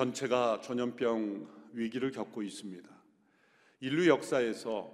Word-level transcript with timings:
전체가 0.00 0.62
전염병 0.62 1.46
위기를 1.74 2.10
겪고 2.10 2.42
있습니다. 2.42 2.88
인류 3.80 4.08
역사에서 4.08 4.90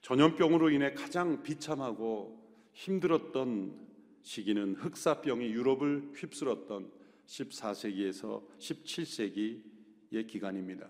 전염병으로 0.00 0.70
인해 0.70 0.94
가장 0.94 1.42
비참하고 1.42 2.42
힘들었던 2.72 3.86
시기는 4.22 4.76
흑사병이 4.76 5.44
유럽을 5.50 6.12
휩쓸었던 6.16 6.90
14세기에서 7.26 8.42
17세기의 8.58 10.26
기간입니다. 10.26 10.88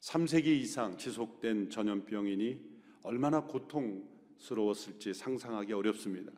3세기 0.00 0.46
이상 0.46 0.98
지속된 0.98 1.70
전염병이니 1.70 2.60
얼마나 3.04 3.44
고통스러웠을지 3.44 5.14
상상하기 5.14 5.72
어렵습니다. 5.74 6.32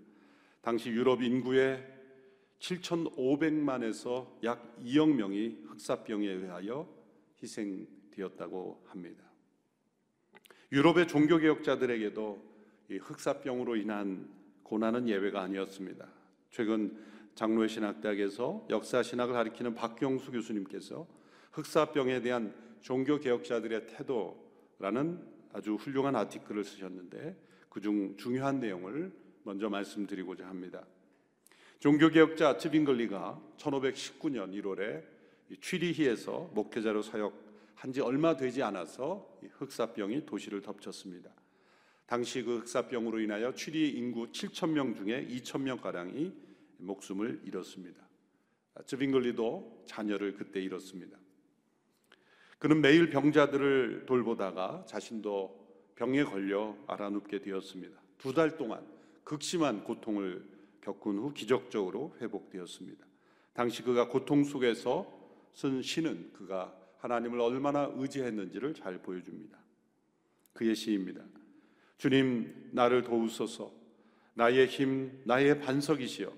당시 0.60 0.90
유럽 0.90 1.23
인구의 1.23 1.82
7,500만에서 2.59 4.26
약 4.45 4.76
2억 4.84 5.14
명이 5.14 5.70
흑사병에 5.80 6.26
의하여 6.26 6.86
희생되었다고 7.42 8.84
합니다. 8.86 9.24
유럽의 10.70 11.08
종교개혁자들에게도 11.08 12.50
이 12.90 12.96
흑사병으로 12.98 13.76
인한 13.76 14.28
고난은 14.62 15.08
예외가 15.08 15.42
아니었습니다. 15.42 16.06
최근 16.50 17.02
장로회 17.34 17.68
신학대학에서 17.68 18.66
역사 18.68 19.02
신학을 19.02 19.32
가리키는 19.32 19.74
박경수 19.74 20.30
교수님께서 20.32 21.06
흑사병에 21.52 22.20
대한 22.20 22.54
종교개혁자들의 22.82 23.86
태도라는 23.88 25.26
아주 25.52 25.74
훌륭한 25.74 26.15
아티클을 26.15 26.62
쓰셨는데 26.62 27.37
그중 27.70 28.16
중요한 28.16 28.60
내용을 28.60 29.12
먼저 29.44 29.70
말씀드리고자 29.70 30.46
합니다. 30.46 30.84
종교개혁자 31.78 32.59
츠빙글리가 32.59 33.40
1519년 33.56 34.52
1월에 34.52 35.20
취리히에서 35.60 36.51
목회자로 36.54 37.02
사역한 37.02 37.93
지 37.93 38.01
얼마 38.01 38.37
되지 38.37 38.62
않아서 38.62 39.38
흑사병이 39.52 40.26
도시를 40.26 40.60
덮쳤습니다. 40.60 41.30
당시 42.06 42.43
그 42.43 42.59
흑사병으로 42.59 43.20
인하여 43.20 43.54
취리 43.54 43.90
인구 43.90 44.30
7천 44.30 44.71
명 44.71 44.95
중에 44.95 45.26
2천 45.28 45.62
명 45.62 45.78
가량이 45.80 46.32
목숨을 46.78 47.43
잃었습니다. 47.45 48.01
츠빙글리도 48.87 49.84
자녀를 49.87 50.34
그때 50.34 50.60
잃었습니다. 50.60 51.18
그는 52.59 52.80
매일 52.80 53.10
병자들을 53.10 54.04
돌보다가 54.06 54.84
자신도 54.87 55.93
병에 55.95 56.24
걸려 56.24 56.76
알아눕게 56.87 57.40
되었습니다. 57.40 58.01
두 58.18 58.32
달 58.34 58.56
동안 58.56 58.87
극심한 59.24 59.84
고통을 59.84 60.45
겪은 60.80 61.18
후 61.18 61.32
기적적으로 61.32 62.16
회복되었습니다. 62.21 63.06
당시 63.52 63.82
그가 63.82 64.09
고통 64.09 64.44
속에서 64.44 65.19
쓴 65.54 65.82
시는 65.82 66.32
그가 66.32 66.75
하나님을 66.98 67.41
얼마나 67.41 67.91
의지했는지를 67.94 68.75
잘 68.75 68.98
보여줍니다. 68.98 69.59
그의 70.53 70.75
시입니다. 70.75 71.22
주님, 71.97 72.70
나를 72.72 73.03
도우소서. 73.03 73.72
나의 74.34 74.66
힘, 74.66 75.21
나의 75.25 75.60
반석이시여. 75.60 76.32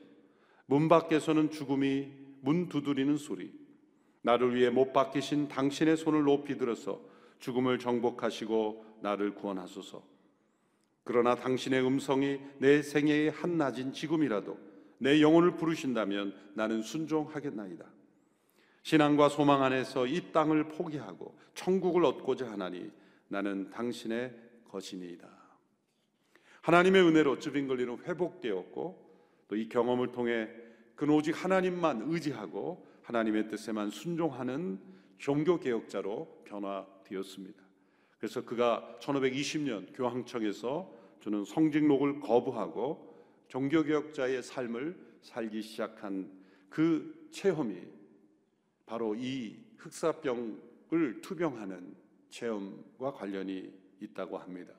문 0.66 0.88
밖에서는 0.88 1.50
죽음이 1.50 2.08
문 2.40 2.68
두드리는 2.68 3.16
소리. 3.16 3.52
나를 4.22 4.54
위해 4.54 4.70
못 4.70 4.92
박히신 4.92 5.48
당신의 5.48 5.96
손을 5.96 6.22
높이 6.24 6.56
들어서 6.56 7.00
죽음을 7.40 7.78
정복하시고 7.78 8.98
나를 9.02 9.34
구원하소서. 9.34 10.02
그러나 11.04 11.34
당신의 11.34 11.84
음성이 11.84 12.40
내 12.58 12.82
생애의 12.82 13.30
한낮인 13.30 13.92
지금이라도 13.92 14.58
내 14.98 15.20
영혼을 15.20 15.56
부르신다면 15.56 16.34
나는 16.54 16.82
순종하겠나이다. 16.82 17.84
신앙과 18.82 19.28
소망 19.28 19.62
안에서 19.62 20.06
이 20.06 20.32
땅을 20.32 20.68
포기하고 20.68 21.36
천국을 21.54 22.04
얻고자 22.04 22.50
하나니 22.50 22.90
나는 23.28 23.70
당신의 23.70 24.34
것이니이다. 24.68 25.28
하나님의 26.62 27.02
은혜로 27.02 27.38
쯔빙글리는 27.38 27.98
회복되었고 28.04 29.02
또 29.48 29.56
이 29.56 29.68
경험을 29.68 30.12
통해 30.12 30.48
그는 30.94 31.14
오직 31.14 31.32
하나님만 31.44 32.04
의지하고 32.06 32.86
하나님의 33.02 33.48
뜻에만 33.48 33.90
순종하는 33.90 34.80
종교 35.18 35.60
개혁자로 35.60 36.44
변화되었습니다. 36.44 37.62
그래서 38.18 38.44
그가 38.44 38.96
1520년 39.00 39.94
교황청에서 39.94 40.90
주는 41.20 41.44
성직록을 41.44 42.20
거부하고 42.20 43.14
종교 43.48 43.82
개혁자의 43.82 44.42
삶을 44.42 44.96
살기 45.20 45.60
시작한 45.60 46.32
그 46.70 47.28
체험이 47.30 47.76
바로 48.92 49.14
이 49.14 49.56
흑사병을 49.78 51.22
투병하는 51.22 51.96
체험과 52.28 53.14
관련이 53.14 53.72
있다고 54.02 54.36
합니다. 54.36 54.74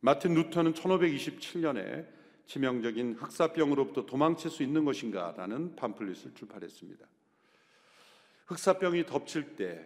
마틴 0.00 0.32
루터는 0.32 0.72
1527년에 0.72 2.08
치명적인 2.46 3.16
흑사병으로부터 3.16 4.06
도망칠 4.06 4.50
수 4.50 4.62
있는 4.62 4.86
것인가라는 4.86 5.76
팜플릿을 5.76 6.32
출판했습니다. 6.32 7.06
흑사병이 8.46 9.04
덮칠 9.04 9.56
때 9.56 9.84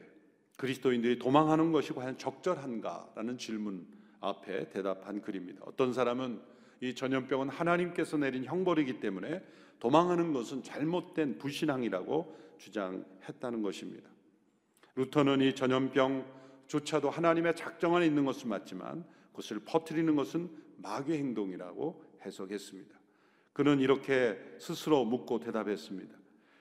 그리스도인들이 0.57 1.19
도망하는 1.19 1.73
것이 1.73 1.93
과연 1.95 2.19
적절한가라는 2.19 3.39
질문 3.39 3.89
앞에 4.21 4.71
대답한 4.71 5.21
글입니다. 5.21 5.63
어떤 5.65 5.93
사람은 5.93 6.41
이 6.81 6.95
전염병은 6.95 7.49
하나님께서 7.49 8.19
내린 8.19 8.45
형벌이기 8.45 9.01
때문에 9.01 9.45
도망하는 9.81 10.33
것은 10.33 10.63
잘못된 10.63 11.39
불신앙이라고 11.39 12.46
주장했다는 12.59 13.63
것입니다. 13.63 14.09
루터는 14.95 15.43
이 15.43 15.55
전염병조차도 15.55 17.11
하나님의 17.11 17.55
작정 17.57 17.95
안에 17.97 18.07
있는 18.07 18.25
것은 18.25 18.49
맞지만 18.49 19.05
그것을 19.31 19.61
퍼뜨리는 19.61 20.15
것은 20.17 20.51
마귀 20.79 21.13
행동이라고 21.13 22.03
해석했습니다. 22.25 22.97
그는 23.53 23.81
이렇게 23.81 24.39
스스로 24.59 25.05
묻고 25.05 25.41
대답했습니다. 25.41 26.15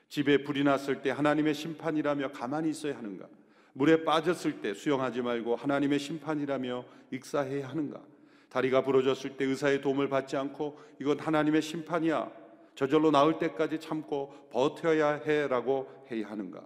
집에 0.08 0.44
불이 0.44 0.64
났을 0.64 1.02
때 1.02 1.10
하나님의 1.10 1.54
심판이라며 1.54 2.32
가만히 2.32 2.70
있어야 2.70 2.96
하는가? 2.96 3.28
물에 3.72 4.04
빠졌을 4.04 4.60
때 4.60 4.72
수영하지 4.72 5.20
말고 5.20 5.56
하나님의 5.56 5.98
심판이라며 5.98 6.84
익사해야 7.10 7.68
하는가? 7.68 8.02
다리가 8.48 8.82
부러졌을 8.84 9.36
때 9.36 9.44
의사의 9.44 9.82
도움을 9.82 10.08
받지 10.08 10.36
않고 10.36 10.78
이건 11.00 11.20
하나님의 11.20 11.60
심판이야. 11.60 12.30
저절로 12.76 13.10
나을 13.10 13.38
때까지 13.38 13.80
참고 13.80 14.32
버텨야 14.50 15.14
해라고 15.14 15.88
해야 16.10 16.30
하는가? 16.30 16.64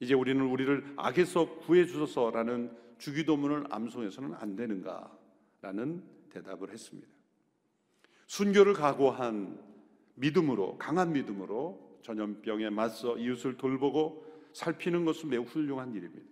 이제 0.00 0.12
우리는 0.12 0.44
우리를 0.44 0.94
악에서 0.96 1.58
구해 1.60 1.86
주소서라는 1.86 2.76
주기도문을 2.98 3.66
암송해서는 3.70 4.34
안 4.34 4.56
되는가? 4.56 5.16
라는 5.62 6.02
대답을 6.30 6.70
했습니다. 6.70 7.08
순교를 8.26 8.74
각오한 8.74 9.58
믿음으로 10.16 10.76
강한 10.76 11.12
믿음으로 11.12 12.00
전염병에 12.02 12.70
맞서 12.70 13.16
이웃을 13.16 13.56
돌보고 13.56 14.26
살피는 14.52 15.04
것은 15.04 15.28
매우 15.28 15.42
훌륭한 15.42 15.94
일입니다. 15.94 16.26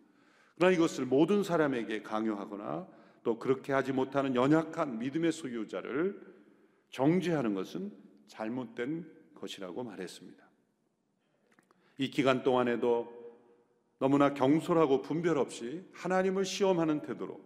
그러나 0.57 0.75
이것을 0.75 1.07
모든 1.07 1.45
사람에게 1.45 2.03
강요하거나 2.03 2.89
또 3.23 3.39
그렇게 3.39 3.73
하지 3.73 3.93
못하는 3.93 4.35
연약한 4.35 4.99
믿음의 4.99 5.31
소유자를 5.31 6.21
정죄하는 6.91 7.55
것은 7.55 8.06
잘못된 8.27 9.11
것이라고 9.35 9.85
말했습니다. 9.85 10.45
이 11.99 12.11
기간 12.11 12.43
동안에도 12.43 13.15
너무나 13.99 14.35
경솔하고 14.35 15.03
분별 15.03 15.39
없이 15.39 15.85
하나님을 15.93 16.45
시험하는 16.45 17.03
태도로 17.03 17.41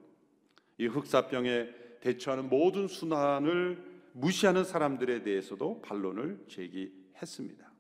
이 0.79 0.87
흑사병에 0.87 1.99
대처하는 2.01 2.49
모든 2.49 2.89
순환을 2.89 3.91
무시하는 4.13 4.65
사람들에 4.65 5.23
대해서도 5.23 5.83
반론을 5.83 6.47
제기했습니다. 6.49 7.71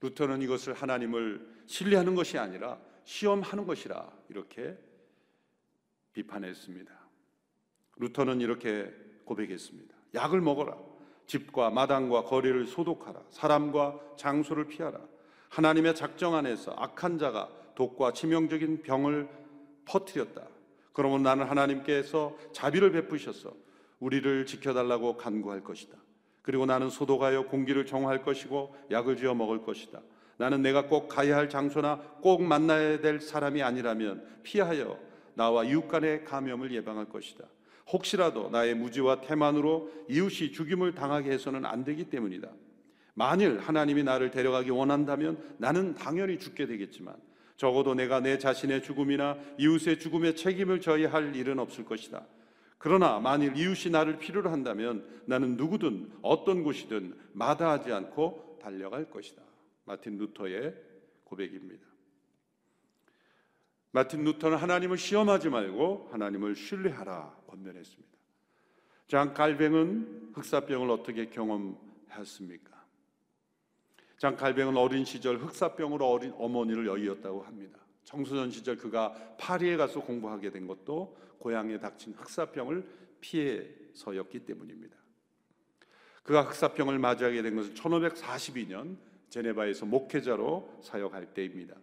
루터는 0.00 0.42
이것을 0.42 0.74
하나님을 0.74 1.64
신뢰하는 1.66 2.14
것이 2.14 2.38
아니라 2.38 2.80
시험하는 3.04 3.66
것이라 3.66 4.12
이렇게 4.28 4.78
비판했습니다. 6.12 6.92
루터는 7.96 8.40
이렇게 8.40 8.92
고백했습니다. 9.24 9.94
약을 10.14 10.40
먹어라. 10.40 10.91
집과 11.32 11.70
마당과 11.70 12.24
거리를 12.24 12.66
소독하라. 12.66 13.18
사람과 13.30 13.98
장소를 14.16 14.66
피하라. 14.66 14.98
하나님의 15.48 15.94
작정 15.94 16.34
안에서 16.34 16.74
악한 16.76 17.18
자가 17.18 17.48
독과 17.74 18.12
치명적인 18.12 18.82
병을 18.82 19.28
퍼뜨렸다. 19.86 20.42
그러면 20.92 21.22
나는 21.22 21.46
하나님께서 21.46 22.36
자비를 22.52 22.92
베푸셔서 22.92 23.54
우리를 23.98 24.44
지켜달라고 24.44 25.16
간구할 25.16 25.64
것이다. 25.64 25.96
그리고 26.42 26.66
나는 26.66 26.90
소독하여 26.90 27.46
공기를 27.46 27.86
정화할 27.86 28.22
것이고 28.22 28.76
약을 28.90 29.16
지어 29.16 29.34
먹을 29.34 29.62
것이다. 29.62 30.02
나는 30.36 30.60
내가 30.60 30.86
꼭 30.86 31.08
가야 31.08 31.36
할 31.36 31.48
장소나 31.48 31.96
꼭 32.20 32.42
만나야 32.42 33.00
될 33.00 33.20
사람이 33.20 33.62
아니라면 33.62 34.22
피하여 34.42 34.98
나와 35.32 35.64
이웃 35.64 35.88
간의 35.88 36.24
감염을 36.24 36.72
예방할 36.72 37.06
것이다. 37.06 37.46
혹시라도 37.90 38.50
나의 38.50 38.74
무지와 38.74 39.20
태만으로 39.20 39.90
이웃이 40.08 40.52
죽임을 40.52 40.94
당하게 40.94 41.30
해서는 41.30 41.64
안 41.64 41.84
되기 41.84 42.04
때문이다. 42.04 42.48
만일 43.14 43.58
하나님이 43.58 44.04
나를 44.04 44.30
데려가기 44.30 44.70
원한다면 44.70 45.38
나는 45.58 45.94
당연히 45.94 46.38
죽게 46.38 46.66
되겠지만 46.66 47.14
적어도 47.56 47.94
내가 47.94 48.20
내 48.20 48.38
자신의 48.38 48.82
죽음이나 48.82 49.38
이웃의 49.58 49.98
죽음에 49.98 50.34
책임을 50.34 50.80
져야 50.80 51.12
할 51.12 51.36
일은 51.36 51.58
없을 51.58 51.84
것이다. 51.84 52.26
그러나 52.78 53.20
만일 53.20 53.56
이웃이 53.56 53.92
나를 53.92 54.18
필요로 54.18 54.50
한다면 54.50 55.06
나는 55.26 55.56
누구든 55.56 56.10
어떤 56.22 56.64
곳이든 56.64 57.14
마다하지 57.32 57.92
않고 57.92 58.58
달려갈 58.60 59.08
것이다. 59.08 59.42
마틴 59.84 60.18
루터의 60.18 60.74
고백입니다. 61.24 61.91
마틴 63.92 64.24
루터는 64.24 64.56
하나님을 64.56 64.98
시험하지 64.98 65.50
말고 65.50 66.08
하나님을 66.12 66.56
신뢰하라 66.56 67.36
권면했습니다. 67.46 68.12
장 69.06 69.34
칼뱅은 69.34 70.32
흑사병을 70.34 70.90
어떻게 70.90 71.28
경험했습니까? 71.28 72.72
장 74.16 74.36
칼뱅은 74.36 74.76
어린 74.76 75.04
시절 75.04 75.36
흑사병으로 75.36 76.08
어린 76.08 76.32
어머니를 76.38 76.86
여의었다고 76.86 77.42
합니다. 77.42 77.78
청소년 78.04 78.50
시절 78.50 78.76
그가 78.76 79.12
파리에 79.38 79.76
가서 79.76 80.00
공부하게 80.00 80.50
된 80.50 80.66
것도 80.66 81.18
고향에 81.38 81.78
닥친 81.78 82.14
흑사병을 82.14 82.88
피해서였기 83.20 84.40
때문입니다. 84.46 84.96
그가 86.22 86.42
흑사병을 86.42 86.98
맞이하게 86.98 87.42
된 87.42 87.56
것은 87.56 87.74
1542년 87.74 88.96
제네바에서 89.28 89.86
목회자로 89.86 90.80
사역할 90.82 91.34
때입니다. 91.34 91.74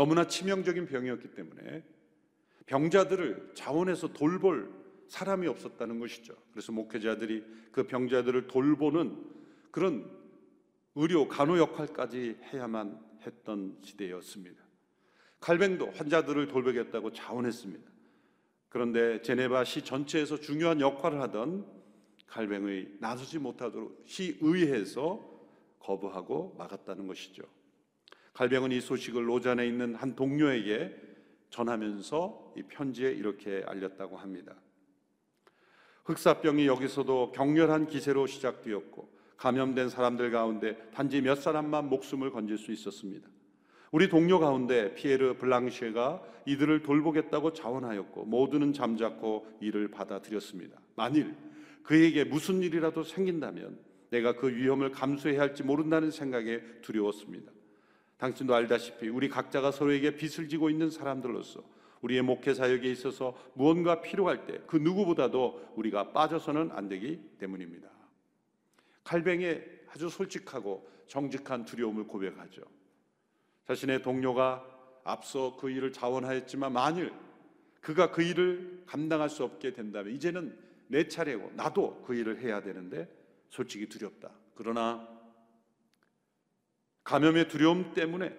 너무나 0.00 0.26
치명적인 0.26 0.86
병이었기 0.86 1.34
때문에 1.34 1.84
병자들을 2.64 3.50
자원해서 3.52 4.14
돌볼 4.14 4.72
사람이 5.08 5.46
없었다는 5.46 6.00
것이죠. 6.00 6.34
그래서 6.52 6.72
목회자들이 6.72 7.44
그 7.70 7.86
병자들을 7.86 8.46
돌보는 8.46 9.22
그런 9.70 10.10
의료 10.94 11.28
간호 11.28 11.58
역할까지 11.58 12.38
해야만 12.44 12.98
했던 13.26 13.76
시대였습니다. 13.82 14.64
칼뱅도 15.38 15.90
환자들을 15.90 16.48
돌보겠다고 16.48 17.12
자원했습니다. 17.12 17.90
그런데 18.70 19.20
제네바 19.20 19.64
시 19.64 19.82
전체에서 19.82 20.40
중요한 20.40 20.80
역할을 20.80 21.20
하던 21.20 21.66
칼뱅의 22.26 22.96
나서지 23.00 23.38
못하도록 23.38 24.04
시의회에서 24.06 25.28
거부하고 25.78 26.54
막았다는 26.56 27.06
것이죠. 27.06 27.59
칼뱅은 28.32 28.72
이 28.72 28.80
소식을 28.80 29.28
로잔에 29.28 29.66
있는 29.66 29.94
한 29.94 30.14
동료에게 30.14 30.94
전하면서 31.50 32.54
이 32.56 32.62
편지에 32.62 33.10
이렇게 33.10 33.62
알렸다고 33.66 34.16
합니다. 34.16 34.54
흑사병이 36.04 36.66
여기서도 36.66 37.32
격렬한 37.32 37.86
기세로 37.86 38.26
시작되었고 38.26 39.20
감염된 39.36 39.88
사람들 39.88 40.30
가운데 40.30 40.76
단지 40.92 41.20
몇 41.20 41.36
사람만 41.36 41.88
목숨을 41.88 42.30
건질 42.30 42.58
수 42.58 42.72
있었습니다. 42.72 43.28
우리 43.90 44.08
동료 44.08 44.38
가운데 44.38 44.94
피에르 44.94 45.36
블랑시에가 45.38 46.22
이들을 46.46 46.82
돌보겠다고 46.82 47.52
자원하였고 47.52 48.24
모두는 48.24 48.72
잠자코 48.72 49.46
이를 49.60 49.88
받아들였습니다. 49.88 50.80
만일 50.94 51.34
그에게 51.82 52.24
무슨 52.24 52.62
일이라도 52.62 53.02
생긴다면 53.02 53.78
내가 54.10 54.36
그 54.36 54.54
위험을 54.54 54.90
감수해야 54.90 55.40
할지 55.40 55.62
모른다는 55.62 56.10
생각에 56.10 56.60
두려웠습니다. 56.82 57.50
당신도 58.20 58.54
알다시피 58.54 59.08
우리 59.08 59.28
각자가 59.28 59.70
서로에게 59.72 60.14
빚을 60.16 60.48
지고 60.48 60.68
있는 60.70 60.90
사람들로서 60.90 61.64
우리의 62.02 62.22
목회 62.22 62.54
사역에 62.54 62.90
있어서 62.90 63.36
무언가 63.54 64.00
필요할 64.00 64.46
때 64.46 64.60
그 64.66 64.76
누구보다도 64.76 65.72
우리가 65.76 66.12
빠져서는 66.12 66.70
안 66.72 66.88
되기 66.88 67.18
때문입니다. 67.38 67.88
칼뱅의 69.04 69.80
아주 69.88 70.08
솔직하고 70.08 70.88
정직한 71.06 71.64
두려움을 71.64 72.06
고백하죠. 72.06 72.62
자신의 73.66 74.02
동료가 74.02 74.64
앞서 75.02 75.56
그 75.56 75.70
일을 75.70 75.92
자원하였지만 75.92 76.72
만일 76.72 77.12
그가 77.80 78.10
그 78.10 78.22
일을 78.22 78.84
감당할 78.86 79.30
수 79.30 79.42
없게 79.42 79.72
된다면 79.72 80.14
이제는 80.14 80.56
내 80.88 81.08
차례고 81.08 81.52
나도 81.54 82.02
그 82.06 82.14
일을 82.14 82.40
해야 82.40 82.60
되는데 82.60 83.08
솔직히 83.48 83.88
두렵다. 83.88 84.30
그러나 84.54 85.08
감염의 87.04 87.48
두려움 87.48 87.92
때문에 87.94 88.36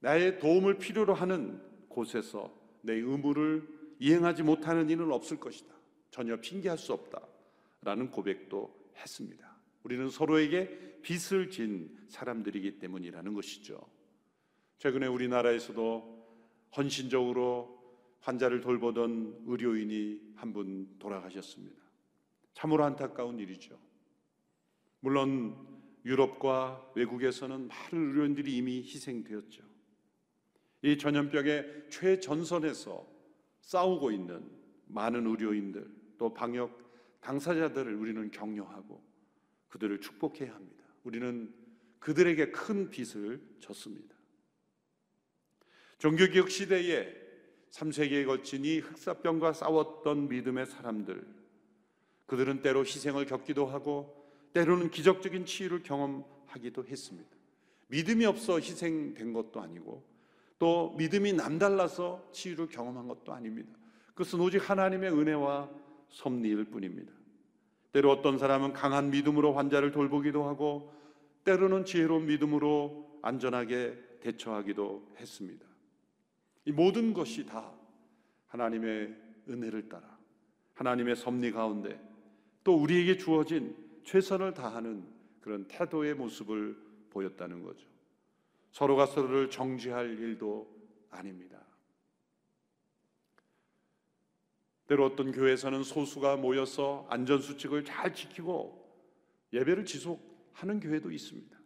나의 0.00 0.38
도움을 0.38 0.78
필요로 0.78 1.14
하는 1.14 1.60
곳에서 1.88 2.54
내 2.82 2.94
의무를 2.94 3.66
이행하지 3.98 4.42
못하는 4.42 4.90
일은 4.90 5.10
없을 5.12 5.38
것이다. 5.40 5.74
전혀 6.10 6.36
핑계할 6.36 6.76
수 6.76 6.92
없다. 6.92 7.26
라는 7.82 8.10
고백도 8.10 8.92
했습니다. 8.96 9.56
우리는 9.82 10.08
서로에게 10.10 11.00
빚을 11.02 11.50
진 11.50 11.96
사람들이기 12.08 12.78
때문이라는 12.78 13.34
것이죠. 13.34 13.80
최근에 14.78 15.06
우리나라에서도 15.06 16.14
헌신적으로 16.76 17.82
환자를 18.20 18.60
돌보던 18.62 19.44
의료인이 19.46 20.20
한 20.36 20.52
분 20.52 20.88
돌아가셨습니다. 20.98 21.82
참으로 22.54 22.84
안타까운 22.84 23.38
일이죠. 23.38 23.78
물론 25.00 25.73
유럽과 26.04 26.92
외국에서는 26.94 27.68
많은 27.68 28.08
의료인들이 28.08 28.56
이미 28.56 28.82
희생되었죠. 28.82 29.62
이 30.82 30.98
전염병의 30.98 31.86
최전선에서 31.88 33.06
싸우고 33.62 34.10
있는 34.10 34.50
많은 34.86 35.26
의료인들 35.26 35.90
또 36.18 36.34
방역 36.34 36.84
당사자들을 37.20 37.94
우리는 37.94 38.30
격려하고 38.30 39.02
그들을 39.68 40.00
축복해야 40.00 40.54
합니다. 40.54 40.84
우리는 41.04 41.52
그들에게 41.98 42.50
큰 42.50 42.90
빚을 42.90 43.40
졌습니다. 43.60 44.14
종교개혁 45.98 46.50
시대에 46.50 47.24
3세기에 47.70 48.26
걸친 48.26 48.64
이 48.64 48.78
흑사병과 48.78 49.54
싸웠던 49.54 50.28
믿음의 50.28 50.66
사람들, 50.66 51.26
그들은 52.26 52.62
때로 52.62 52.80
희생을 52.80 53.26
겪기도 53.26 53.66
하고 53.66 54.23
때로는 54.54 54.90
기적적인 54.90 55.44
치유를 55.44 55.82
경험하기도 55.82 56.84
했습니다. 56.86 57.28
믿음이 57.88 58.24
없어 58.24 58.58
희생된 58.58 59.32
것도 59.32 59.60
아니고 59.60 60.02
또 60.58 60.94
믿음이 60.96 61.32
남달라서 61.34 62.30
치유를 62.32 62.68
경험한 62.68 63.08
것도 63.08 63.32
아닙니다. 63.32 63.70
그것은 64.08 64.40
오직 64.40 64.70
하나님의 64.70 65.12
은혜와 65.12 65.68
섭리일 66.08 66.64
뿐입니다. 66.66 67.12
때로 67.92 68.10
어떤 68.10 68.38
사람은 68.38 68.72
강한 68.72 69.10
믿음으로 69.10 69.52
환자를 69.52 69.90
돌보기도 69.90 70.44
하고 70.44 70.92
때로는 71.44 71.84
지혜로운 71.84 72.26
믿음으로 72.26 73.18
안전하게 73.22 73.98
대처하기도 74.20 75.14
했습니다. 75.18 75.66
이 76.64 76.72
모든 76.72 77.12
것이 77.12 77.44
다 77.44 77.72
하나님의 78.46 79.14
은혜를 79.48 79.88
따라 79.88 80.16
하나님의 80.74 81.16
섭리 81.16 81.52
가운데 81.52 82.00
또 82.62 82.76
우리에게 82.76 83.18
주어진 83.18 83.83
최선을 84.04 84.54
다하는 84.54 85.06
그런 85.40 85.66
태도의 85.66 86.14
모습을 86.14 86.76
보였다는 87.10 87.62
거죠. 87.62 87.86
서로가 88.70 89.06
서로를 89.06 89.50
정죄할 89.50 90.18
일도 90.18 90.68
아닙니다. 91.10 91.64
때로 94.86 95.06
어떤 95.06 95.32
교회에서는 95.32 95.82
소수가 95.82 96.36
모여서 96.36 97.06
안전수칙을 97.08 97.84
잘 97.84 98.14
지키고 98.14 98.84
예배를 99.52 99.84
지속하는 99.84 100.80
교회도 100.80 101.10
있습니다. 101.10 101.58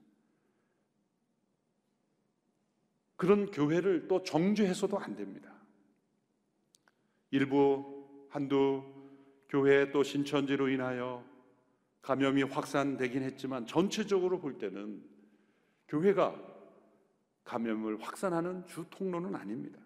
그런 3.17 3.51
교회를 3.51 4.07
또 4.07 4.23
정죄해서도 4.23 4.99
안 4.99 5.17
됩니다. 5.17 5.53
일부 7.31 8.27
한두 8.29 8.85
교회 9.49 9.91
또 9.91 10.05
신천지로 10.05 10.69
인하여 10.69 11.25
감염이 12.03 12.43
확산되긴 12.45 13.23
했지만 13.23 13.67
전체적으로 13.67 14.41
볼 14.41 14.59
때는 14.59 15.03
교회가 15.89 16.35
감염을 17.45 18.03
확산하는 18.03 18.67
주 18.67 18.85
통로는 18.91 19.35
아닙니다. 19.35 19.79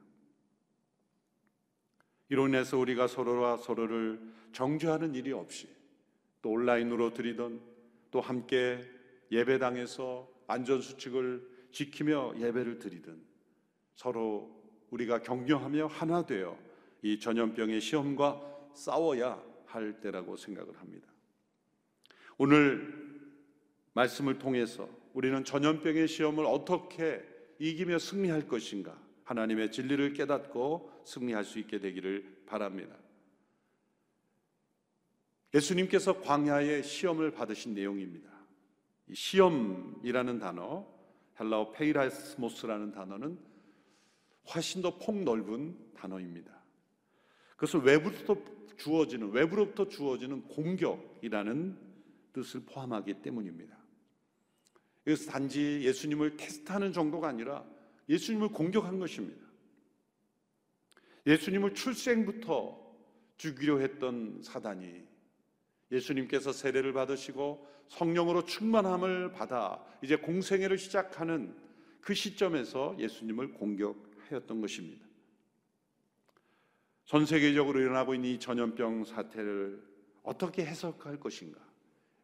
이로 2.28 2.48
인해서 2.48 2.78
우리가 2.78 3.06
서로와 3.06 3.58
서로를 3.58 4.20
정죄하는 4.52 5.14
일이 5.14 5.32
없이 5.32 5.68
또 6.40 6.50
온라인으로 6.50 7.12
드리던 7.12 7.60
또 8.10 8.20
함께 8.20 8.80
예배당에서 9.30 10.28
안전수칙을 10.46 11.68
지키며 11.72 12.34
예배를 12.38 12.78
드리든 12.78 13.22
서로 13.94 14.50
우리가 14.90 15.22
격려하며 15.22 15.86
하나 15.86 16.26
되어 16.26 16.58
이 17.02 17.18
전염병의 17.18 17.80
시험과 17.80 18.70
싸워야 18.74 19.42
할 19.66 20.00
때라고 20.00 20.36
생각을 20.36 20.78
합니다. 20.78 21.11
오늘 22.38 23.02
말씀을 23.94 24.38
통해서 24.38 24.88
우리는 25.12 25.44
전염병의 25.44 26.08
시험을 26.08 26.46
어떻게 26.46 27.22
이기며 27.58 27.98
승리할 27.98 28.48
것인가 28.48 29.00
하나님의 29.24 29.70
진리를 29.70 30.12
깨닫고 30.14 31.02
승리할 31.04 31.44
수 31.44 31.58
있게 31.58 31.78
되기를 31.78 32.44
바랍니다. 32.46 32.96
예수님께서 35.54 36.20
광야의 36.20 36.82
시험을 36.82 37.32
받으신 37.32 37.74
내용입니다. 37.74 38.30
시험이라는 39.12 40.38
단어 40.38 40.86
헬라어 41.38 41.72
πειρασμός라는 41.72 42.92
단어는 42.92 43.38
훨씬 44.54 44.82
더 44.82 44.98
폭넓은 44.98 45.76
단어입니다. 45.94 46.62
그것은 47.56 47.82
외부부터 47.82 48.36
주어지는 48.76 49.30
외부로부터 49.30 49.88
주어지는 49.88 50.42
공격이라는 50.48 51.91
뜻을 52.32 52.60
포함하기 52.66 53.22
때문입니다. 53.22 53.76
그래서 55.04 55.30
단지 55.30 55.80
예수님을 55.82 56.36
테스트하는 56.36 56.92
정도가 56.92 57.28
아니라 57.28 57.64
예수님을 58.08 58.48
공격한 58.48 58.98
것입니다. 58.98 59.44
예수님을 61.26 61.74
출생부터 61.74 62.80
죽이려 63.36 63.78
했던 63.78 64.40
사단이 64.42 65.04
예수님께서 65.90 66.52
세례를 66.52 66.92
받으시고 66.92 67.68
성령으로 67.88 68.44
충만함을 68.44 69.32
받아 69.32 69.84
이제 70.02 70.16
공생애를 70.16 70.78
시작하는 70.78 71.54
그 72.00 72.14
시점에서 72.14 72.96
예수님을 72.98 73.52
공격하였던 73.52 74.60
것입니다. 74.60 75.06
전 77.04 77.26
세계적으로 77.26 77.80
일어나고 77.80 78.14
있는 78.14 78.30
이 78.30 78.40
전염병 78.40 79.04
사태를 79.04 79.82
어떻게 80.22 80.64
해석할 80.64 81.20
것인가? 81.20 81.60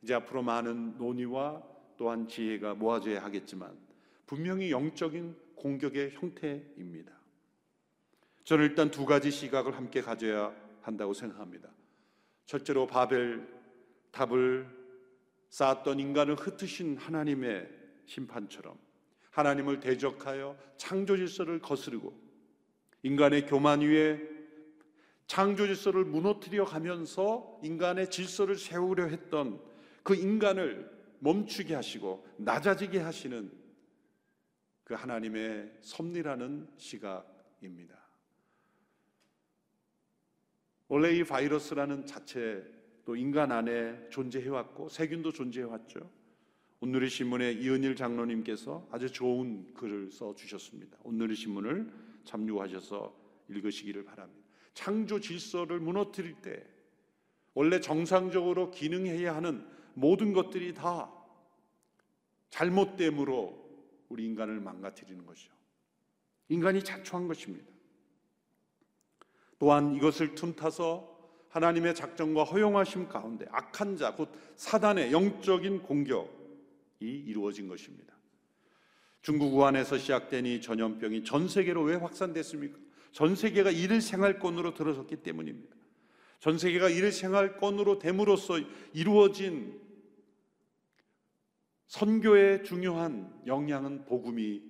이제 0.03 0.15
앞으로 0.15 0.43
많은 0.43 0.97
논의와 0.99 1.63
또한 1.97 2.29
지혜가 2.29 2.75
모아져야 2.75 3.23
하겠지만 3.23 3.77
분명히 4.27 4.71
영적인 4.71 5.37
공격의 5.57 6.13
형태입니다. 6.13 7.13
저는 8.45 8.65
일단 8.65 8.91
두 8.91 9.05
가지 9.05 9.31
시각을 9.31 9.77
함께 9.77 10.01
가져야 10.01 10.55
한다고 10.83 11.13
생각합니다. 11.13 11.69
첫째로 12.47 12.87
바벨 12.87 13.47
답을 14.11 14.69
쌓았던 15.51 16.01
인간을 16.01 16.35
흩으신 16.37 16.97
하나님의 16.97 17.69
심판처럼 18.07 18.79
하나님을 19.31 19.81
대적하여 19.81 20.57
창조 20.77 21.17
질서를 21.17 21.61
거스르고 21.61 22.19
인간의 23.03 23.47
교만 23.47 23.81
위에 23.81 24.21
창조 25.27 25.67
질서를 25.67 26.05
무너뜨려 26.05 26.65
가면서 26.65 27.61
인간의 27.63 28.11
질서를 28.11 28.57
세우려 28.57 29.07
했던 29.09 29.61
그 30.09 30.15
인간을 30.15 30.91
멈추게 31.19 31.75
하시고 31.75 32.27
낮아지게 32.39 32.99
하시는 32.99 33.53
그 34.83 34.95
하나님의 34.95 35.71
섭리라는 35.83 36.67
시각입니다. 36.79 38.09
원래 40.89 41.13
이 41.13 41.25
바이러스라는 41.25 42.07
자체 42.07 42.65
또 43.05 43.17
인간 43.17 43.53
안에 43.53 44.09
존재해왔고 44.09 44.89
세균도 44.89 45.33
존재해왔죠. 45.33 46.11
오늘의 46.81 47.11
신문에 47.11 47.53
이은일 47.53 47.95
장로님께서 47.95 48.89
아주 48.91 49.13
좋은 49.13 49.75
글을 49.75 50.11
써 50.11 50.35
주셨습니다. 50.35 50.97
오늘의 51.03 51.37
신문을 51.37 51.93
참조하셔서 52.25 53.15
읽으시기를 53.51 54.07
바랍니다. 54.07 54.49
창조 54.73 55.21
질서를 55.21 55.81
무너뜨릴 55.81 56.41
때 56.41 56.65
원래 57.53 57.79
정상적으로 57.79 58.71
기능해야 58.71 59.37
하는 59.37 59.77
모든 59.95 60.33
것들이 60.33 60.75
다 60.75 61.13
잘못됨으로 62.51 63.69
우리 64.09 64.25
인간을 64.25 64.61
망가뜨리는 64.61 65.25
것이죠. 65.27 65.53
인간이 66.49 66.83
자초한 66.83 67.29
것입니다. 67.29 67.67
또한 69.59 69.95
이것을 69.95 70.35
틈타서 70.35 71.19
하나님의 71.49 71.95
작정과 71.95 72.45
허용하심 72.45 73.09
가운데 73.09 73.47
악한 73.51 73.97
자, 73.97 74.15
곧 74.15 74.31
사단의 74.57 75.13
영적인 75.13 75.83
공격이 75.83 76.29
이루어진 77.01 77.69
것입니다. 77.69 78.15
중국 79.23 79.55
우한에서 79.55 79.99
시작된 79.99 80.47
이 80.47 80.61
전염병이 80.61 81.25
전 81.25 81.49
세계로 81.49 81.83
왜 81.83 81.97
확산됐습니까? 81.97 82.79
전 83.13 83.35
세계가 83.35 83.71
이를 83.71 84.01
생활권으로 84.01 84.75
들어섰기 84.75 85.17
때문입니다. 85.17 85.78
전 86.41 86.57
세계가 86.57 86.89
이를 86.89 87.11
생활권으로 87.11 87.99
됨으로써 87.99 88.61
이루어진 88.93 89.81
선교의 91.89 92.65
중요한 92.65 93.33
영향은 93.47 94.05
복음이 94.05 94.63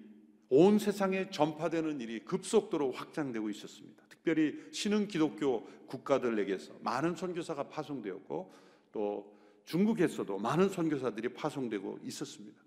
온 0.51 0.79
세상에 0.79 1.29
전파되는 1.31 2.01
일이 2.01 2.25
급속도로 2.25 2.93
확장되고 2.93 3.51
있었습니다. 3.51 4.05
특별히 4.09 4.59
신흥 4.73 5.09
기독교 5.09 5.67
국가들에게서 5.87 6.79
많은 6.81 7.17
선교사가 7.17 7.69
파송되었고 7.69 8.55
또 8.93 9.39
중국에서도 9.65 10.39
많은 10.39 10.71
선교사들이 10.71 11.31
파송되고 11.35 11.99
있었습니다. 12.05 12.59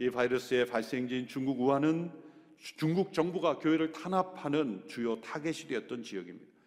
이 0.00 0.10
바이러스의 0.10 0.66
발생지인 0.66 1.28
중국 1.28 1.60
우한은 1.60 2.10
중국 2.58 3.12
정부가 3.12 3.58
교회를 3.58 3.92
탄압하는 3.92 4.84
주요 4.88 5.20
타겟이 5.20 5.68
되었던 5.68 6.02
지역입니다. 6.02 6.57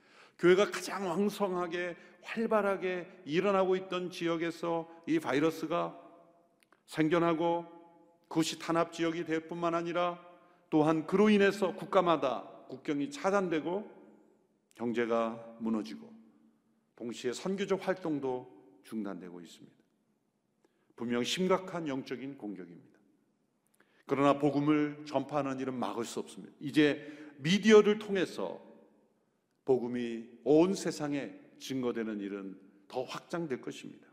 교회가 0.41 0.71
가장 0.71 1.07
왕성하게 1.07 1.95
활발하게 2.23 3.21
일어나고 3.25 3.75
있던 3.75 4.09
지역에서 4.09 4.89
이 5.05 5.19
바이러스가 5.19 5.95
생겨나고 6.87 7.65
그것이 8.27 8.57
탄압 8.57 8.91
지역이 8.91 9.25
될 9.25 9.47
뿐만 9.47 9.75
아니라 9.75 10.19
또한 10.71 11.05
그로 11.05 11.29
인해서 11.29 11.75
국가마다 11.75 12.47
국경이 12.69 13.11
차단되고 13.11 14.01
경제가 14.73 15.57
무너지고 15.59 16.11
동시에 16.95 17.33
선교적 17.33 17.87
활동도 17.87 18.81
중단되고 18.83 19.41
있습니다. 19.41 19.75
분명 20.95 21.23
심각한 21.23 21.87
영적인 21.87 22.37
공격입니다. 22.37 22.99
그러나 24.07 24.39
복음을 24.39 25.03
전파하는 25.05 25.59
일은 25.59 25.75
막을 25.75 26.03
수 26.03 26.19
없습니다. 26.19 26.53
이제 26.59 27.31
미디어를 27.37 27.99
통해서 27.99 28.70
복음이 29.71 30.25
온 30.43 30.73
세상에 30.73 31.31
증거되는 31.59 32.19
일은 32.19 32.59
더 32.89 33.03
확장될 33.03 33.61
것입니다. 33.61 34.05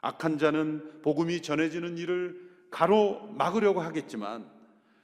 악한 0.00 0.38
자는 0.38 1.02
복음이 1.02 1.42
전해지는 1.42 1.98
일을 1.98 2.68
가로 2.70 3.26
막으려고 3.32 3.82
하겠지만 3.82 4.50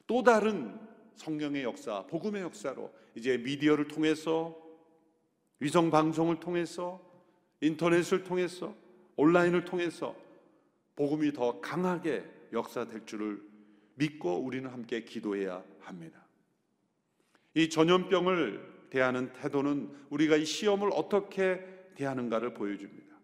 또 0.06 0.22
다른 0.22 0.80
성령의 1.16 1.64
역사, 1.64 2.06
복음의 2.06 2.40
역사로 2.40 2.90
이제 3.14 3.36
미디어를 3.36 3.88
통해서 3.88 4.56
위성 5.60 5.90
방송을 5.90 6.40
통해서 6.40 6.98
인터넷을 7.60 8.24
통해서 8.24 8.74
온라인을 9.16 9.66
통해서 9.66 10.16
복음이 10.96 11.34
더 11.34 11.60
강하게 11.60 12.24
역사될 12.54 13.04
줄을 13.04 13.42
믿고 13.96 14.38
우리는 14.38 14.70
함께 14.70 15.04
기도해야 15.04 15.62
합니다. 15.80 16.26
이 17.54 17.68
전염병을 17.68 18.71
대하는 18.92 19.32
태도는 19.32 19.90
우리가 20.10 20.36
이 20.36 20.44
시험을 20.44 20.90
어떻게 20.92 21.64
대하는가를 21.94 22.52
보여줍니다. 22.52 23.16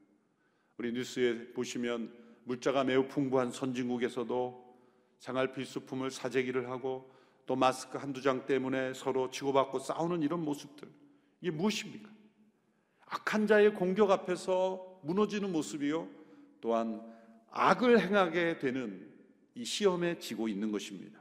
우리 0.79 0.93
뉴스에 0.93 1.53
보시면 1.53 2.11
물자가 2.45 2.85
매우 2.85 3.07
풍부한 3.07 3.53
선진국에서도 3.53 4.67
생활 5.19 5.53
필수품을 5.53 6.11
사재기를 6.11 6.71
하고 6.71 7.13
또 7.45 7.55
마스크 7.55 7.99
한두 7.99 8.23
장 8.23 8.47
때문에 8.47 8.95
서로 8.95 9.31
치고받고 9.31 9.81
싸우는 9.81 10.23
이런 10.23 10.43
모습들 10.43 10.89
이게 11.43 11.51
무엇입니까? 11.51 12.09
악한 13.05 13.47
자의 13.47 13.75
공격 13.75 14.11
앞에서 14.11 15.01
무너지는 15.03 15.53
모습이요 15.53 16.09
또한 16.63 17.03
악을 17.51 18.01
행하게 18.01 18.59
되는 18.59 19.07
이 19.55 19.67
시험에 19.67 20.19
지고 20.19 20.49
있는 20.49 20.73
것입니다. 20.73 21.21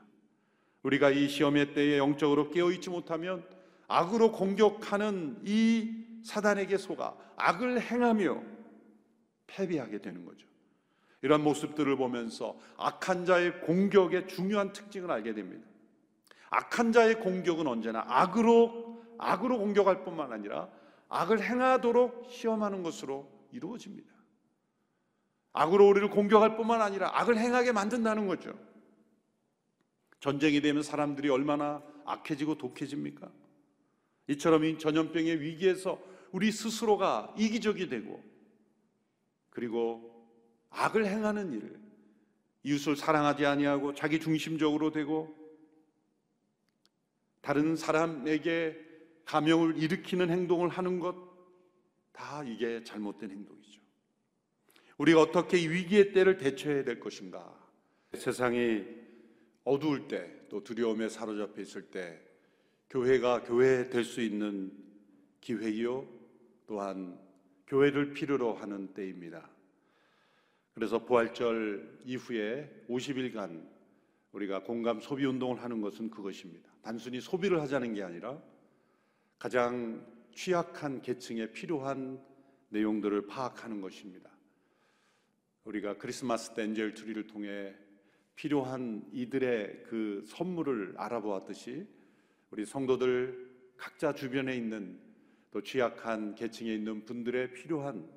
우리가 0.84 1.10
이 1.10 1.28
시험의 1.28 1.74
때에 1.74 1.98
영적으로 1.98 2.50
깨어 2.50 2.72
있지 2.72 2.90
못하면 2.90 3.57
악으로 3.88 4.32
공격하는 4.32 5.42
이 5.44 6.06
사단에게 6.24 6.78
속아 6.78 7.16
악을 7.38 7.82
행하며 7.82 8.44
패배하게 9.48 10.02
되는 10.02 10.26
거죠. 10.26 10.46
이런 11.22 11.44
모습들을 11.44 11.96
보면서 11.96 12.58
악한 12.78 13.26
자의 13.26 13.62
공격의 13.62 14.28
중요한 14.28 14.72
특징을 14.74 15.10
알게 15.10 15.34
됩니다. 15.34 15.66
악한 16.50 16.92
자의 16.92 17.20
공격은 17.20 17.66
언제나 17.68 18.04
악으로 18.08 19.04
악으로 19.18 19.58
공격할 19.58 20.04
뿐만 20.04 20.32
아니라 20.32 20.70
악을 21.10 21.42
행하도록 21.42 22.28
시험하는 22.30 22.84
것으로 22.84 23.30
이루어집니다. 23.52 24.10
악으로 25.54 25.88
우리를 25.88 26.10
공격할 26.10 26.56
뿐만 26.56 26.82
아니라 26.82 27.12
악을 27.20 27.38
행하게 27.38 27.72
만든다는 27.72 28.28
거죠. 28.28 28.54
전쟁이 30.20 30.62
되면 30.62 30.84
사람들이 30.84 31.30
얼마나 31.30 31.82
악해지고 32.06 32.58
독해집니까? 32.58 33.30
이처럼 34.28 34.66
이 34.66 34.78
전염병의 34.78 35.42
위기에서 35.42 36.02
우리 36.32 36.52
스스로가 36.52 37.34
이기적이 37.38 37.88
되고 37.90 38.24
그리고 39.50 40.30
악을 40.70 41.06
행하는 41.06 41.54
일, 41.54 41.80
이웃을 42.64 42.96
사랑하지 42.96 43.46
아니하고 43.46 43.94
자기 43.94 44.20
중심적으로 44.20 44.92
되고 44.92 45.36
다른 47.42 47.76
사람에게 47.76 48.86
감명을 49.26 49.78
일으키는 49.78 50.30
행동을 50.30 50.70
하는 50.70 51.00
것 51.00 51.28
다 52.18 52.44
이게 52.44 52.84
잘못된 52.84 53.30
행동이죠. 53.30 53.80
우리가 54.98 55.22
어떻게 55.22 55.60
이 55.60 55.68
위기의 55.68 56.12
때를 56.14 56.38
대처해야 56.38 56.84
될 56.84 57.00
것인가? 57.00 57.56
세상이 58.14 58.84
어두울 59.64 60.08
때 60.08 60.36
또 60.50 60.64
두려움에 60.64 61.10
사로잡혀 61.10 61.62
있을 61.62 61.92
때 61.92 62.20
교회가 62.90 63.44
교회 63.44 63.90
될 63.90 64.06
수 64.06 64.22
있는 64.22 64.72
기회이요 65.42 66.08
또한 66.68 67.20
교회를 67.68 68.14
필요로 68.14 68.54
하는 68.54 68.94
때입니다. 68.94 69.50
그래서 70.74 71.04
부활절 71.04 72.00
이후에 72.06 72.86
50일간 72.90 73.68
우리가 74.32 74.64
공감 74.64 75.02
소비 75.02 75.26
운동을 75.26 75.62
하는 75.62 75.82
것은 75.82 76.10
그것입니다. 76.10 76.70
단순히 76.82 77.20
소비를 77.20 77.60
하자는 77.62 77.94
게 77.94 78.04
아니라 78.04 78.42
가장 79.38 80.06
취약한 80.34 81.02
계층에 81.02 81.52
필요한 81.52 82.24
내용들을 82.70 83.28
파악하는 83.28 83.82
것입니다. 83.82 84.30
우리가 85.66 85.98
크리스마스 85.98 86.54
때 86.54 86.64
angel 86.64 86.94
tree를 86.94 87.28
통해 87.28 87.76
필요한 88.36 89.04
이들의 89.12 89.84
그 89.84 90.24
선물을 90.28 90.94
알아보았듯이 90.98 91.97
우리 92.50 92.66
성도들 92.66 93.48
각자 93.76 94.14
주변에 94.14 94.56
있는 94.56 95.00
또 95.52 95.62
취약한 95.62 96.34
계층에 96.34 96.74
있는 96.74 97.04
분들의 97.04 97.54
필요한 97.54 98.10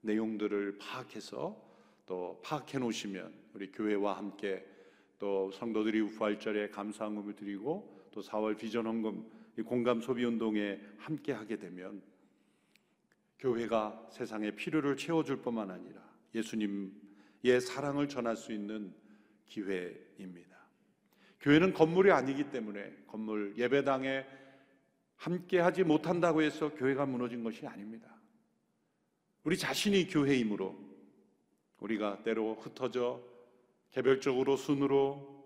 내용들을 0.00 0.78
파악해서 0.78 1.64
또 2.04 2.40
파악해 2.44 2.78
놓으시면 2.78 3.32
우리 3.54 3.70
교회와 3.70 4.16
함께 4.16 4.66
또 5.18 5.50
성도들이 5.52 6.02
부활절에 6.02 6.70
감사함을 6.70 7.34
드리고 7.36 8.08
또 8.10 8.20
4월 8.20 8.56
비전 8.56 8.86
헌금 8.86 9.24
공감 9.64 10.00
소비 10.00 10.24
운동에 10.24 10.80
함께 10.98 11.32
하게 11.32 11.56
되면 11.56 12.02
교회가 13.38 14.08
세상의 14.10 14.56
필요를 14.56 14.96
채워줄 14.96 15.42
뿐만 15.42 15.70
아니라 15.70 16.02
예수님의 16.34 17.60
사랑을 17.60 18.08
전할 18.08 18.36
수 18.36 18.52
있는 18.52 18.92
기회입니다. 19.46 20.55
교회는 21.46 21.74
건물이 21.74 22.10
아니기 22.10 22.50
때문에 22.50 23.04
건물 23.06 23.54
예배당에 23.56 24.26
함께 25.14 25.60
하지 25.60 25.84
못한다고 25.84 26.42
해서 26.42 26.74
교회가 26.74 27.06
무너진 27.06 27.44
것이 27.44 27.64
아닙니다. 27.64 28.12
우리 29.44 29.56
자신이 29.56 30.08
교회이므로 30.08 30.76
우리가 31.78 32.24
때로 32.24 32.56
흩어져 32.56 33.22
개별적으로 33.92 34.56
순으로 34.56 35.36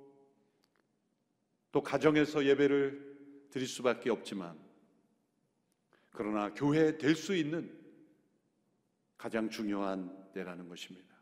또 1.70 1.82
가정에서 1.82 2.46
예배를 2.46 3.48
드릴 3.50 3.66
수밖에 3.68 4.08
없지만 4.08 4.58
그러나 6.12 6.54
교회 6.54 6.96
될 6.96 7.14
수 7.14 7.36
있는 7.36 7.78
가장 9.18 9.50
중요한 9.50 10.32
때라는 10.32 10.66
것입니다. 10.70 11.14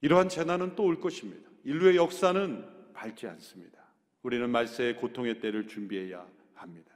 이러한 0.00 0.28
재난은 0.28 0.74
또 0.74 0.82
올 0.82 1.00
것입니다. 1.00 1.53
인류의 1.64 1.96
역사는 1.96 2.92
밝지 2.92 3.26
않습니다. 3.26 3.82
우리는 4.22 4.48
말세의 4.50 4.96
고통의 4.96 5.40
때를 5.40 5.66
준비해야 5.66 6.26
합니다. 6.54 6.94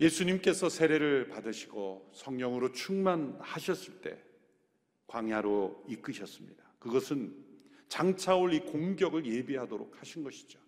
예수님께서 0.00 0.68
세례를 0.68 1.28
받으시고 1.28 2.10
성령으로 2.14 2.72
충만하셨을 2.72 4.00
때 4.00 4.18
광야로 5.06 5.84
이끄셨습니다. 5.88 6.64
그것은 6.78 7.34
장차 7.88 8.34
올 8.34 8.52
이 8.52 8.60
공격을 8.60 9.24
예비하도록 9.24 10.00
하신 10.00 10.24
것이죠. 10.24 10.58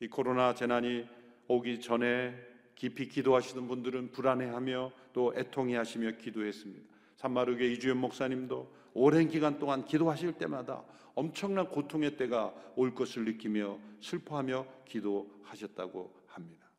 이 0.00 0.08
코로나 0.08 0.54
재난이 0.54 1.06
오기 1.48 1.80
전에 1.80 2.34
깊이 2.74 3.08
기도하시는 3.08 3.66
분들은 3.68 4.10
불안해하며 4.10 4.92
또 5.12 5.32
애통해하시며 5.36 6.18
기도했습니다. 6.18 6.93
산마르게 7.24 7.72
이주연 7.72 7.96
목사님도 7.98 8.70
오랜 8.92 9.28
기간 9.28 9.58
동안 9.58 9.84
기도하실 9.84 10.34
때마다 10.34 10.84
엄청난 11.14 11.70
고통의 11.70 12.16
때가 12.16 12.54
올 12.76 12.94
것을 12.94 13.24
느끼며 13.24 13.78
슬퍼하며 14.00 14.66
기도하셨다고 14.86 16.14
합니다. 16.26 16.70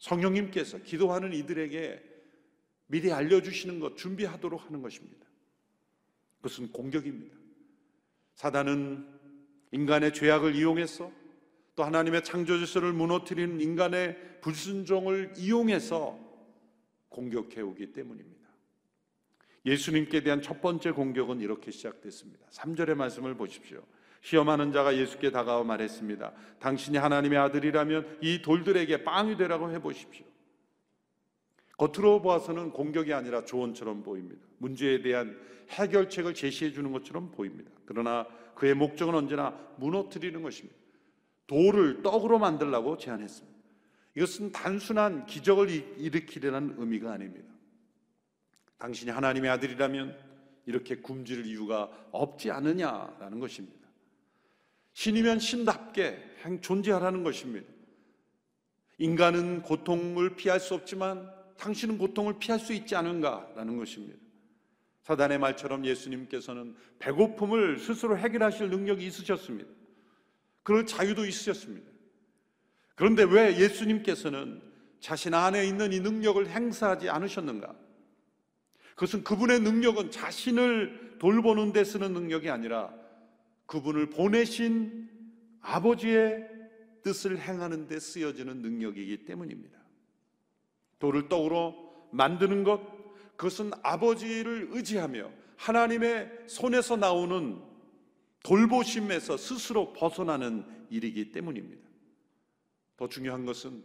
성령님께서 0.00 0.78
기도하는 0.78 1.32
이들에게 1.32 2.02
미리 2.88 3.12
알려주시는 3.12 3.80
것, 3.80 3.96
준비하도록 3.96 4.66
하는 4.66 4.82
것입니다. 4.82 5.26
그것은 6.38 6.72
공격입니다. 6.72 7.36
사단은 8.34 9.06
인간의 9.72 10.14
죄악을 10.14 10.54
이용해서 10.54 11.10
또 11.74 11.84
하나님의 11.84 12.24
창조 12.24 12.56
질서를 12.58 12.92
무너뜨리는 12.92 13.60
인간의 13.60 14.40
불순종을 14.40 15.34
이용해서 15.36 16.18
공격해 17.08 17.60
오기 17.60 17.92
때문입니다. 17.92 18.35
예수님께 19.66 20.22
대한 20.22 20.40
첫 20.40 20.60
번째 20.62 20.92
공격은 20.92 21.40
이렇게 21.40 21.72
시작됐습니다. 21.72 22.46
3절의 22.50 22.94
말씀을 22.94 23.34
보십시오. 23.34 23.82
시험하는 24.22 24.72
자가 24.72 24.96
예수께 24.96 25.30
다가와 25.30 25.64
말했습니다. 25.64 26.32
당신이 26.60 26.98
하나님의 26.98 27.38
아들이라면 27.38 28.18
이 28.22 28.42
돌들에게 28.42 29.04
빵이 29.04 29.36
되라고 29.36 29.70
해 29.70 29.80
보십시오. 29.80 30.24
겉으로 31.76 32.22
보아서는 32.22 32.70
공격이 32.70 33.12
아니라 33.12 33.44
조언처럼 33.44 34.02
보입니다. 34.02 34.40
문제에 34.58 35.02
대한 35.02 35.38
해결책을 35.70 36.34
제시해 36.34 36.72
주는 36.72 36.92
것처럼 36.92 37.32
보입니다. 37.32 37.70
그러나 37.84 38.26
그의 38.54 38.74
목적은 38.74 39.14
언제나 39.14 39.50
무너뜨리는 39.76 40.40
것입니다. 40.40 40.76
돌을 41.46 42.02
떡으로 42.02 42.38
만들라고 42.38 42.96
제안했습니다. 42.96 43.56
이것은 44.16 44.52
단순한 44.52 45.26
기적을 45.26 45.68
일으키려는 45.98 46.76
의미가 46.78 47.12
아닙니다. 47.12 47.55
당신이 48.78 49.10
하나님의 49.10 49.50
아들이라면 49.50 50.16
이렇게 50.66 50.96
굶주릴 50.96 51.46
이유가 51.46 51.90
없지 52.10 52.50
않느냐라는 52.50 53.38
것입니다. 53.38 53.86
신이면 54.92 55.38
신답게 55.38 56.36
행 56.42 56.60
존재하라는 56.60 57.22
것입니다. 57.22 57.66
인간은 58.98 59.62
고통을 59.62 60.36
피할 60.36 60.58
수 60.58 60.74
없지만 60.74 61.30
당신은 61.58 61.98
고통을 61.98 62.38
피할 62.38 62.58
수 62.58 62.72
있지 62.72 62.94
않은가라는 62.96 63.76
것입니다. 63.76 64.18
사단의 65.02 65.38
말처럼 65.38 65.84
예수님께서는 65.84 66.74
배고픔을 66.98 67.78
스스로 67.78 68.18
해결하실 68.18 68.70
능력이 68.70 69.06
있으셨습니다. 69.06 69.70
그럴 70.62 70.84
자유도 70.84 71.24
있으셨습니다. 71.26 71.88
그런데 72.96 73.22
왜 73.22 73.56
예수님께서는 73.56 74.60
자신 74.98 75.34
안에 75.34 75.66
있는 75.66 75.92
이 75.92 76.00
능력을 76.00 76.48
행사하지 76.48 77.08
않으셨는가? 77.08 77.85
그것은 78.96 79.24
그분의 79.24 79.60
능력은 79.60 80.10
자신을 80.10 81.18
돌보는 81.18 81.72
데 81.72 81.84
쓰는 81.84 82.12
능력이 82.12 82.50
아니라 82.50 82.92
그분을 83.66 84.10
보내신 84.10 85.08
아버지의 85.60 86.48
뜻을 87.02 87.38
행하는 87.38 87.86
데 87.88 88.00
쓰여지는 88.00 88.62
능력이기 88.62 89.24
때문입니다. 89.26 89.78
돌을 90.98 91.28
떡으로 91.28 92.08
만드는 92.12 92.64
것, 92.64 92.80
그것은 93.36 93.70
아버지를 93.82 94.68
의지하며 94.72 95.30
하나님의 95.56 96.30
손에서 96.46 96.96
나오는 96.96 97.60
돌보심에서 98.44 99.36
스스로 99.36 99.92
벗어나는 99.92 100.64
일이기 100.88 101.32
때문입니다. 101.32 101.86
더 102.96 103.08
중요한 103.08 103.44
것은 103.44 103.84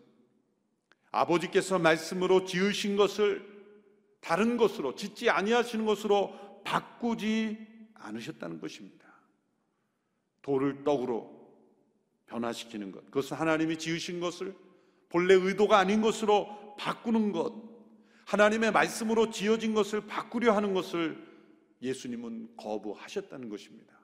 아버지께서 1.11 1.79
말씀으로 1.79 2.45
지으신 2.45 2.95
것을 2.95 3.50
다른 4.21 4.55
것으로 4.55 4.95
짓지 4.95 5.29
아니하시는 5.29 5.85
것으로 5.85 6.61
바꾸지 6.63 7.67
않으셨다는 7.95 8.59
것입니다. 8.59 9.01
돌을 10.41 10.83
떡으로 10.83 11.41
변화시키는 12.27 12.91
것. 12.91 13.05
그것은 13.05 13.37
하나님이 13.37 13.77
지으신 13.77 14.19
것을 14.19 14.55
본래 15.09 15.33
의도가 15.33 15.77
아닌 15.77 16.01
것으로 16.01 16.75
바꾸는 16.77 17.31
것. 17.31 17.53
하나님의 18.25 18.71
말씀으로 18.71 19.29
지어진 19.29 19.73
것을 19.73 20.07
바꾸려 20.07 20.53
하는 20.55 20.73
것을 20.73 21.21
예수님은 21.81 22.55
거부하셨다는 22.55 23.49
것입니다. 23.49 23.99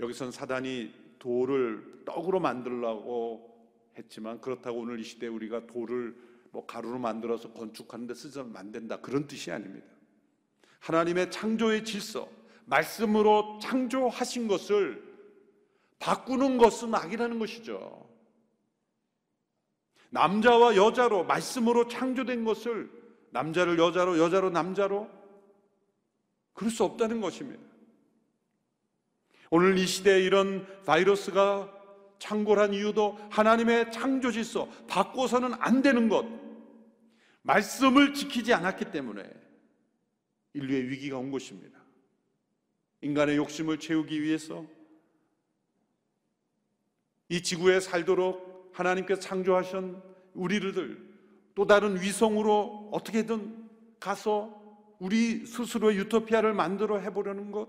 여기선 0.00 0.30
사단이 0.30 0.92
돌을 1.18 2.02
떡으로 2.04 2.40
만들라고 2.40 3.56
했지만 3.96 4.40
그렇다고 4.40 4.80
오늘 4.80 5.00
이 5.00 5.04
시대에 5.04 5.28
우리가 5.28 5.66
돌을 5.66 6.14
뭐 6.56 6.64
가루로 6.64 6.98
만들어서 6.98 7.52
건축하는 7.52 8.06
데 8.06 8.14
쓰면 8.14 8.56
안 8.56 8.72
된다. 8.72 8.98
그런 9.02 9.26
뜻이 9.26 9.52
아닙니다. 9.52 9.86
하나님의 10.80 11.30
창조의 11.30 11.84
질서, 11.84 12.30
말씀으로 12.64 13.58
창조하신 13.60 14.48
것을 14.48 15.04
바꾸는 15.98 16.56
것은 16.56 16.94
악이라는 16.94 17.38
것이죠. 17.38 18.08
남자와 20.08 20.76
여자로 20.76 21.24
말씀으로 21.24 21.88
창조된 21.88 22.46
것을 22.46 22.90
남자를 23.32 23.78
여자로 23.78 24.18
여자로 24.18 24.48
남자로 24.48 25.10
그럴 26.54 26.70
수 26.70 26.84
없다는 26.84 27.20
것입니다. 27.20 27.62
오늘 29.50 29.76
이 29.76 29.86
시대에 29.86 30.22
이런 30.22 30.66
바이러스가 30.86 31.70
창궐한 32.18 32.72
이유도 32.72 33.18
하나님의 33.28 33.92
창조 33.92 34.32
질서 34.32 34.66
바꿔서는 34.88 35.52
안 35.58 35.82
되는 35.82 36.08
것 36.08 36.45
말씀을 37.46 38.12
지키지 38.12 38.52
않았기 38.52 38.86
때문에 38.86 39.22
인류의 40.54 40.88
위기가 40.88 41.16
온 41.18 41.30
것입니다. 41.30 41.78
인간의 43.00 43.36
욕심을 43.36 43.78
채우기 43.78 44.20
위해서 44.22 44.66
이 47.28 47.42
지구에 47.42 47.80
살도록 47.80 48.72
하나님께서 48.72 49.20
창조하신 49.20 49.96
우리를 50.34 51.16
또 51.54 51.66
다른 51.66 52.00
위성으로 52.00 52.90
어떻게든 52.92 53.68
가서 54.00 54.62
우리 54.98 55.46
스스로의 55.46 55.98
유토피아를 55.98 56.52
만들어 56.52 56.98
해보려는 56.98 57.52
것, 57.52 57.68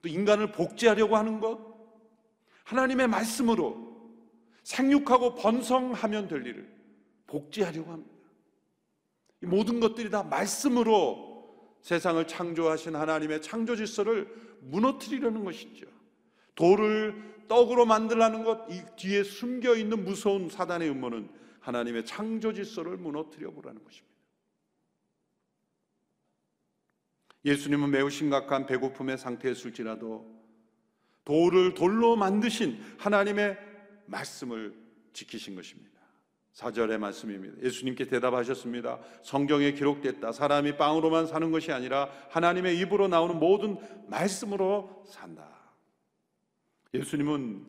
또 0.00 0.08
인간을 0.08 0.52
복제하려고 0.52 1.16
하는 1.16 1.40
것, 1.40 1.58
하나님의 2.64 3.08
말씀으로 3.08 3.92
생육하고 4.62 5.34
번성하면 5.34 6.28
될 6.28 6.46
일을 6.46 6.72
복제하려고 7.26 7.92
합니다. 7.92 8.21
이 9.42 9.46
모든 9.46 9.80
것들이 9.80 10.10
다 10.10 10.22
말씀으로 10.22 11.32
세상을 11.80 12.26
창조하신 12.26 12.94
하나님의 12.94 13.42
창조 13.42 13.74
질서를 13.74 14.28
무너뜨리려는 14.60 15.44
것이죠. 15.44 15.86
돌을 16.54 17.46
떡으로 17.48 17.84
만들라는 17.86 18.44
것, 18.44 18.66
이 18.70 18.82
뒤에 18.96 19.24
숨겨 19.24 19.74
있는 19.74 20.04
무서운 20.04 20.48
사단의 20.48 20.88
음모는 20.90 21.28
하나님의 21.60 22.06
창조 22.06 22.52
질서를 22.52 22.96
무너뜨려 22.96 23.50
보라는 23.50 23.82
것입니다. 23.82 24.12
예수님은 27.44 27.90
매우 27.90 28.08
심각한 28.08 28.66
배고픔의 28.66 29.18
상태였을지라도 29.18 30.40
돌을 31.24 31.74
돌로 31.74 32.16
만드신 32.16 32.80
하나님의 32.98 33.58
말씀을 34.06 34.74
지키신 35.12 35.56
것입니다. 35.56 35.91
4절의 36.54 36.98
말씀입니다. 36.98 37.62
예수님께 37.62 38.06
대답하셨습니다. 38.06 38.98
성경에 39.22 39.72
기록됐다. 39.72 40.32
사람이 40.32 40.76
빵으로만 40.76 41.26
사는 41.26 41.50
것이 41.50 41.72
아니라 41.72 42.10
하나님의 42.30 42.78
입으로 42.80 43.08
나오는 43.08 43.38
모든 43.38 43.78
말씀으로 44.08 45.02
산다. 45.06 45.48
예수님은 46.92 47.64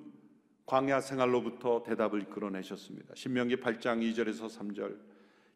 광야 0.66 1.00
생활로부터 1.02 1.84
대답을 1.84 2.30
끌어내셨습니다. 2.30 3.16
신명기 3.16 3.58
8장 3.58 4.02
2절에서 4.02 4.50
3절 4.50 4.98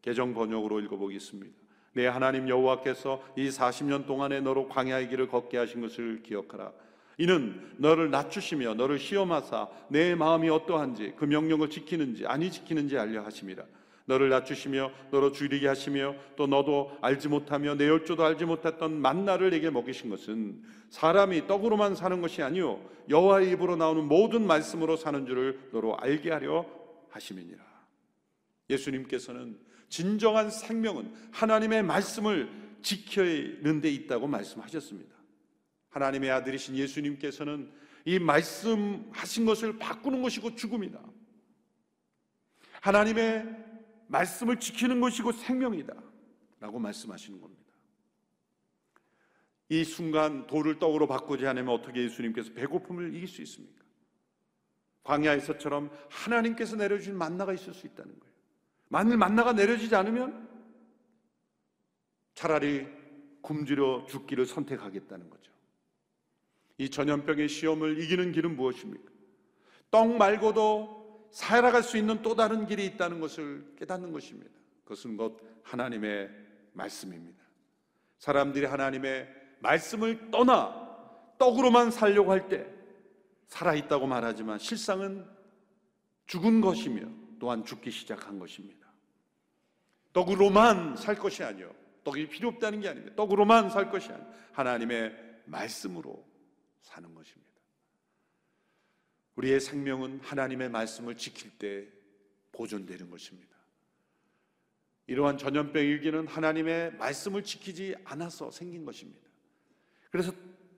개정 0.01 0.33
번역으로 0.33 0.79
읽어보겠습니다. 0.81 1.55
내 1.93 2.07
하나님 2.07 2.47
여호와께서 2.47 3.23
이 3.35 3.49
40년 3.49 4.05
동안에 4.05 4.39
너로 4.39 4.69
광야의 4.69 5.09
길을 5.09 5.27
걷게 5.27 5.57
하신 5.57 5.81
것을 5.81 6.23
기억하라. 6.23 6.71
이는 7.17 7.59
너를 7.77 8.11
낮추시며 8.11 8.75
너를 8.75 8.99
시험하사 8.99 9.69
내 9.89 10.13
마음이 10.15 10.49
어떠한지 10.49 11.13
그 11.17 11.25
명령을 11.25 11.69
지키는지 11.69 12.25
아니 12.27 12.51
지키는지 12.51 12.97
알려 12.97 13.23
하심이라. 13.23 13.63
너를 14.05 14.29
낮추시며 14.29 14.91
너로 15.11 15.31
줄이게 15.33 15.67
하시며 15.67 16.15
또 16.37 16.47
너도 16.47 16.97
알지 17.01 17.27
못하며 17.27 17.75
내 17.75 17.87
열조도 17.87 18.23
알지 18.23 18.45
못했던 18.45 19.01
만나를 19.01 19.49
내게 19.49 19.69
먹이신 19.69 20.09
것은 20.09 20.63
사람이 20.89 21.47
떡으로만 21.47 21.95
사는 21.95 22.21
것이 22.21 22.41
아니요 22.41 22.79
여호와의 23.09 23.51
입으로 23.51 23.75
나오는 23.75 24.05
모든 24.05 24.47
말씀으로 24.47 24.95
사는 24.95 25.25
줄을 25.25 25.59
너로 25.73 25.97
알게 25.97 26.31
하려 26.31 26.65
하심이니라. 27.09 27.65
예수님께서는 28.69 29.57
진정한 29.89 30.51
생명은 30.51 31.11
하나님의 31.31 31.83
말씀을 31.83 32.49
지켜는 32.81 33.81
데 33.81 33.89
있다고 33.89 34.27
말씀하셨습니다. 34.27 35.16
하나님의 35.97 36.29
아들이신 36.29 36.75
예수님께서는 36.75 37.71
이 38.05 38.19
말씀하신 38.19 39.45
것을 39.45 39.77
바꾸는 39.79 40.21
것이 40.21 40.39
고 40.39 40.55
죽음이다. 40.55 40.99
하나님의 42.81 43.65
말씀을 44.07 44.59
지키는 44.59 45.01
것이 45.01 45.21
고 45.21 45.31
생명이다. 45.31 45.93
라고 46.59 46.79
말씀하시는 46.79 47.41
겁니다. 47.41 47.63
이 49.69 49.83
순간 49.83 50.47
돌을 50.47 50.79
떡으로 50.79 51.07
바꾸지 51.07 51.45
않으면 51.45 51.73
어떻게 51.73 52.03
예수님께서 52.03 52.53
배고픔을 52.53 53.13
이길 53.13 53.27
수 53.27 53.41
있습니까? 53.41 53.83
광야에서처럼 55.03 55.89
하나님께서 56.09 56.75
내려주신 56.75 57.17
만나가 57.17 57.53
있을 57.53 57.73
수 57.73 57.87
있다는 57.87 58.17
거예요. 58.19 58.33
만일 58.89 59.17
만나가 59.17 59.51
내려지지 59.51 59.95
않으면 59.95 60.47
차라리 62.33 62.87
굶주려 63.41 64.05
죽기를 64.07 64.45
선택하겠다는 64.45 65.29
거죠. 65.29 65.56
이 66.77 66.89
전염병의 66.89 67.49
시험을 67.49 67.99
이기는 67.99 68.31
길은 68.31 68.55
무엇입니까? 68.55 69.11
떡 69.89 70.15
말고도 70.17 71.29
살아갈 71.31 71.83
수 71.83 71.97
있는 71.97 72.21
또 72.21 72.35
다른 72.35 72.67
길이 72.67 72.85
있다는 72.85 73.19
것을 73.19 73.73
깨닫는 73.77 74.11
것입니다. 74.11 74.51
그것은 74.83 75.17
곧 75.17 75.41
하나님의 75.63 76.29
말씀입니다. 76.73 77.43
사람들이 78.19 78.65
하나님의 78.65 79.27
말씀을 79.59 80.31
떠나 80.31 80.87
떡으로만 81.37 81.91
살려고 81.91 82.31
할 82.31 82.47
때 82.47 82.65
살아있다고 83.47 84.07
말하지만 84.07 84.59
실상은 84.59 85.25
죽은 86.25 86.61
것이며 86.61 87.07
또한 87.39 87.63
죽기 87.63 87.91
시작한 87.91 88.39
것입니다. 88.39 88.87
떡으로만 90.13 90.97
살 90.97 91.15
것이 91.15 91.43
아니요. 91.43 91.73
떡이 92.03 92.27
필요 92.29 92.49
없다는 92.49 92.81
게 92.81 92.89
아닙니다. 92.89 93.15
떡으로만 93.15 93.69
살 93.69 93.89
것이 93.89 94.11
아니요. 94.11 94.27
하나님의 94.51 95.15
말씀으로 95.45 96.25
사는 96.81 97.13
것입니다. 97.13 97.51
우리의 99.35 99.59
생명은 99.59 100.19
하나님의 100.21 100.69
말씀을 100.69 101.15
지킬 101.15 101.51
때 101.57 101.87
보존되는 102.51 103.09
것입니다. 103.09 103.55
이러한 105.05 105.37
전염병 105.37 105.83
일기는 105.83 106.27
하나님의 106.27 106.95
말씀을 106.95 107.43
지키지 107.43 107.95
않아서 108.03 108.51
생긴 108.51 108.83
것입니다. 108.83 109.27
그래서 110.09 110.33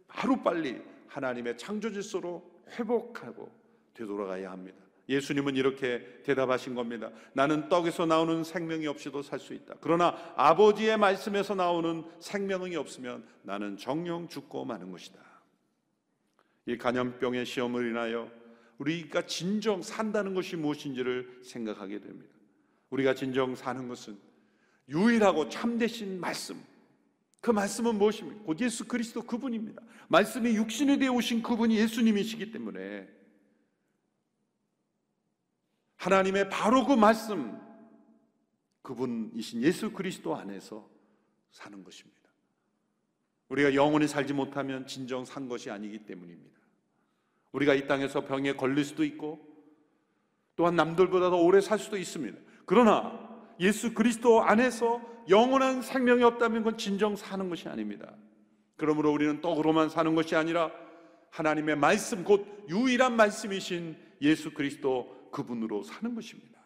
하루빨리 0.08 0.82
하나님의 1.08 1.58
창조 1.58 1.92
질서로 1.92 2.64
회복하고 2.70 3.50
되돌아가야 3.94 4.52
합니다. 4.52 4.78
예수님은 5.08 5.56
이렇게 5.56 6.22
대답하신 6.24 6.76
겁니다. 6.76 7.10
나는 7.34 7.68
떡에서 7.68 8.06
나오는 8.06 8.44
생명이 8.44 8.86
없이도 8.86 9.24
살 9.24 9.40
수 9.40 9.56
있다. 9.56 9.76
그러나 9.82 10.16
아버지의 10.36 10.98
말씀에서 10.98 11.56
나오는 11.56 12.04
생명이 12.20 12.76
없으면 12.76 13.28
나는 13.42 13.76
정령 13.78 14.28
죽고 14.28 14.66
마는 14.66 14.92
것이다. 14.92 15.20
이 16.70 16.78
간염병의 16.78 17.46
시험을 17.48 17.90
인하여 17.90 18.32
우리가 18.78 19.26
진정 19.26 19.82
산다는 19.82 20.36
것이 20.36 20.56
무엇인지를 20.56 21.42
생각하게 21.44 22.00
됩니다. 22.00 22.34
우리가 22.92 23.16
진정 23.16 23.56
사는 23.56 23.88
것은 23.88 24.20
유일하고 24.88 25.50
참되신 25.50 26.20
말씀. 26.20 26.62
그 27.42 27.50
말씀은 27.50 27.98
무엇입니까? 27.98 28.44
곧 28.44 28.60
예수 28.62 28.88
그리스도 28.88 29.24
그분입니다. 29.24 29.82
말씀이 30.10 30.56
육신이 30.56 31.00
되어 31.00 31.12
오신 31.14 31.42
그분이 31.42 31.76
예수님이시기 31.76 32.52
때문에 32.52 33.08
하나님의 35.96 36.50
바로 36.50 36.86
그 36.86 36.94
말씀, 36.94 37.60
그분이신 38.84 39.64
예수 39.64 39.92
그리스도 39.92 40.36
안에서 40.36 40.88
사는 41.52 41.84
것입니다. 41.84 42.20
우리가 43.50 43.74
영원히 43.74 44.08
살지 44.08 44.34
못하면 44.34 44.86
진정 44.86 45.26
산 45.26 45.50
것이 45.50 45.72
아니기 45.72 46.06
때문입니다. 46.06 46.59
우리가 47.52 47.74
이 47.74 47.88
땅에서 47.88 48.26
병에 48.26 48.54
걸릴 48.54 48.84
수도 48.84 49.04
있고 49.04 49.40
또한 50.56 50.76
남들보다 50.76 51.30
더 51.30 51.38
오래 51.38 51.62
살 51.62 51.80
수도 51.80 51.98
있습니다. 51.98 52.38
그러나 52.66 53.28
예수 53.60 53.94
그리스도 53.94 54.42
안에서 54.42 55.02
영원한 55.30 55.82
생명이 55.82 56.24
없다면 56.24 56.64
그건 56.64 56.78
진정 56.78 57.16
사는 57.16 57.50
것이 57.50 57.68
아닙니다. 57.68 58.16
그러므로 58.76 59.12
우리는 59.12 59.42
떡으로만 59.42 59.90
사는 59.90 60.16
것이 60.16 60.36
아니라 60.36 60.72
하나님의 61.32 61.76
말씀 61.76 62.24
곧 62.24 62.66
유일한 62.70 63.16
말씀이신 63.16 63.98
예수 64.22 64.52
그리스도 64.52 65.30
그분으로 65.32 65.84
사는 65.84 66.16
것입니다. 66.16 66.60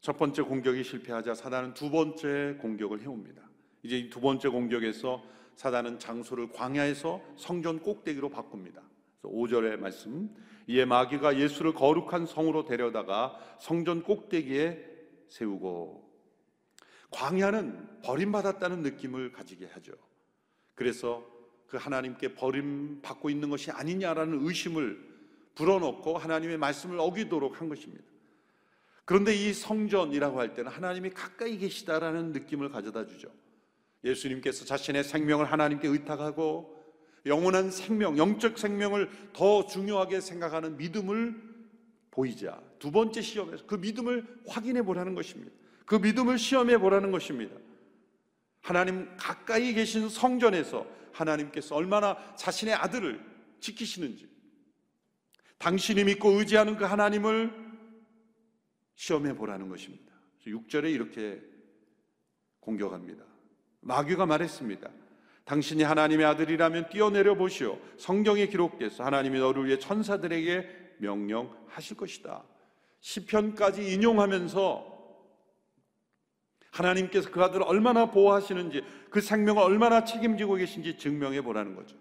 첫 0.00 0.16
번째 0.18 0.42
공격이 0.42 0.84
실패하자 0.84 1.34
사단은 1.34 1.74
두 1.74 1.90
번째 1.90 2.56
공격을 2.60 3.02
해옵니다. 3.02 3.42
이제 3.82 3.98
이두 3.98 4.20
번째 4.20 4.48
공격에서 4.48 5.22
사단은 5.56 5.98
장소를 5.98 6.52
광야에서 6.52 7.20
성전 7.36 7.80
꼭대기로 7.80 8.28
바꿉니다. 8.28 8.82
그래서 9.20 9.34
5절의 9.34 9.78
말씀. 9.78 10.30
이에 10.68 10.84
마귀가 10.84 11.38
예수를 11.38 11.74
거룩한 11.74 12.26
성으로 12.26 12.64
데려다가 12.64 13.38
성전 13.58 14.02
꼭대기에 14.02 14.94
세우고 15.28 16.06
광야는 17.10 18.02
버림받았다는 18.02 18.82
느낌을 18.82 19.32
가지게 19.32 19.66
하죠. 19.66 19.92
그래서 20.74 21.24
그 21.66 21.76
하나님께 21.76 22.34
버림받고 22.34 23.30
있는 23.30 23.48
것이 23.48 23.70
아니냐라는 23.70 24.46
의심을 24.46 25.04
불어넣고 25.54 26.18
하나님의 26.18 26.58
말씀을 26.58 26.98
어기도록 27.00 27.60
한 27.60 27.68
것입니다. 27.68 28.04
그런데 29.04 29.34
이 29.34 29.52
성전이라고 29.52 30.38
할 30.38 30.52
때는 30.52 30.70
하나님이 30.70 31.10
가까이 31.10 31.56
계시다라는 31.58 32.32
느낌을 32.32 32.68
가져다 32.68 33.06
주죠. 33.06 33.30
예수님께서 34.04 34.64
자신의 34.64 35.04
생명을 35.04 35.50
하나님께 35.50 35.88
의탁하고 35.88 36.76
영원한 37.26 37.70
생명, 37.70 38.16
영적 38.16 38.58
생명을 38.58 39.10
더 39.32 39.66
중요하게 39.66 40.20
생각하는 40.20 40.76
믿음을 40.76 41.34
보이자 42.10 42.62
두 42.78 42.90
번째 42.90 43.20
시험에서 43.20 43.66
그 43.66 43.74
믿음을 43.74 44.24
확인해 44.46 44.82
보라는 44.82 45.14
것입니다. 45.14 45.52
그 45.84 45.96
믿음을 45.96 46.38
시험해 46.38 46.78
보라는 46.78 47.10
것입니다. 47.10 47.56
하나님 48.60 49.08
가까이 49.16 49.74
계신 49.74 50.08
성전에서 50.08 50.86
하나님께서 51.12 51.74
얼마나 51.74 52.34
자신의 52.36 52.74
아들을 52.74 53.20
지키시는지 53.60 54.28
당신이 55.58 56.04
믿고 56.04 56.30
의지하는 56.30 56.76
그 56.76 56.84
하나님을 56.84 57.52
시험해 58.94 59.34
보라는 59.34 59.68
것입니다. 59.68 60.12
6절에 60.46 60.92
이렇게 60.92 61.40
공격합니다. 62.60 63.24
마귀가 63.86 64.26
말했습니다. 64.26 64.90
당신이 65.44 65.84
하나님의 65.84 66.26
아들이라면 66.26 66.88
뛰어내려 66.88 67.36
보시오. 67.36 67.78
성경에 67.96 68.48
기록돼서 68.48 69.04
하나님이 69.04 69.38
너를 69.38 69.66
위해 69.66 69.78
천사들에게 69.78 70.96
명령하실 70.98 71.96
것이다. 71.96 72.42
시편까지 73.00 73.92
인용하면서 73.92 74.96
하나님께서 76.72 77.30
그 77.30 77.42
아들을 77.42 77.64
얼마나 77.64 78.10
보호하시는지 78.10 78.82
그 79.08 79.20
생명을 79.20 79.62
얼마나 79.62 80.04
책임지고 80.04 80.56
계신지 80.56 80.98
증명해 80.98 81.42
보라는 81.42 81.76
거죠. 81.76 81.96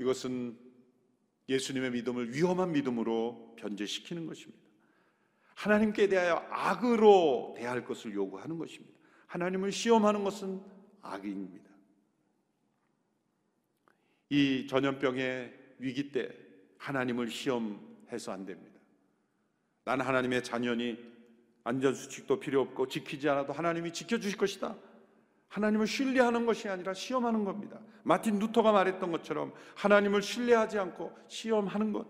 이것은 0.00 0.58
예수님의 1.48 1.92
믿음을 1.92 2.34
위험한 2.34 2.72
믿음으로 2.72 3.54
변제시키는 3.56 4.26
것입니다. 4.26 4.62
하나님께 5.54 6.08
대하여 6.08 6.44
악으로 6.50 7.54
대할 7.56 7.84
것을 7.84 8.12
요구하는 8.14 8.58
것입니다. 8.58 8.93
하나님을 9.34 9.72
시험하는 9.72 10.22
것은 10.22 10.62
악입니다. 11.02 11.68
이 14.30 14.68
전염병의 14.68 15.74
위기 15.80 16.12
때 16.12 16.28
하나님을 16.78 17.28
시험해서 17.28 18.30
안 18.30 18.46
됩니다. 18.46 18.78
나는 19.84 20.06
하나님의 20.06 20.44
자녀니 20.44 20.96
안전수칙도 21.64 22.38
필요 22.38 22.60
없고 22.60 22.86
지키지 22.86 23.28
않아도 23.28 23.52
하나님이 23.52 23.92
지켜주실 23.92 24.38
것이다. 24.38 24.76
하나님을 25.48 25.88
신뢰하는 25.88 26.46
것이 26.46 26.68
아니라 26.68 26.94
시험하는 26.94 27.44
겁니다. 27.44 27.80
마틴 28.04 28.38
루터가 28.38 28.70
말했던 28.70 29.10
것처럼 29.10 29.52
하나님을 29.74 30.22
신뢰하지 30.22 30.78
않고 30.78 31.12
시험하는 31.26 31.92
것. 31.92 32.06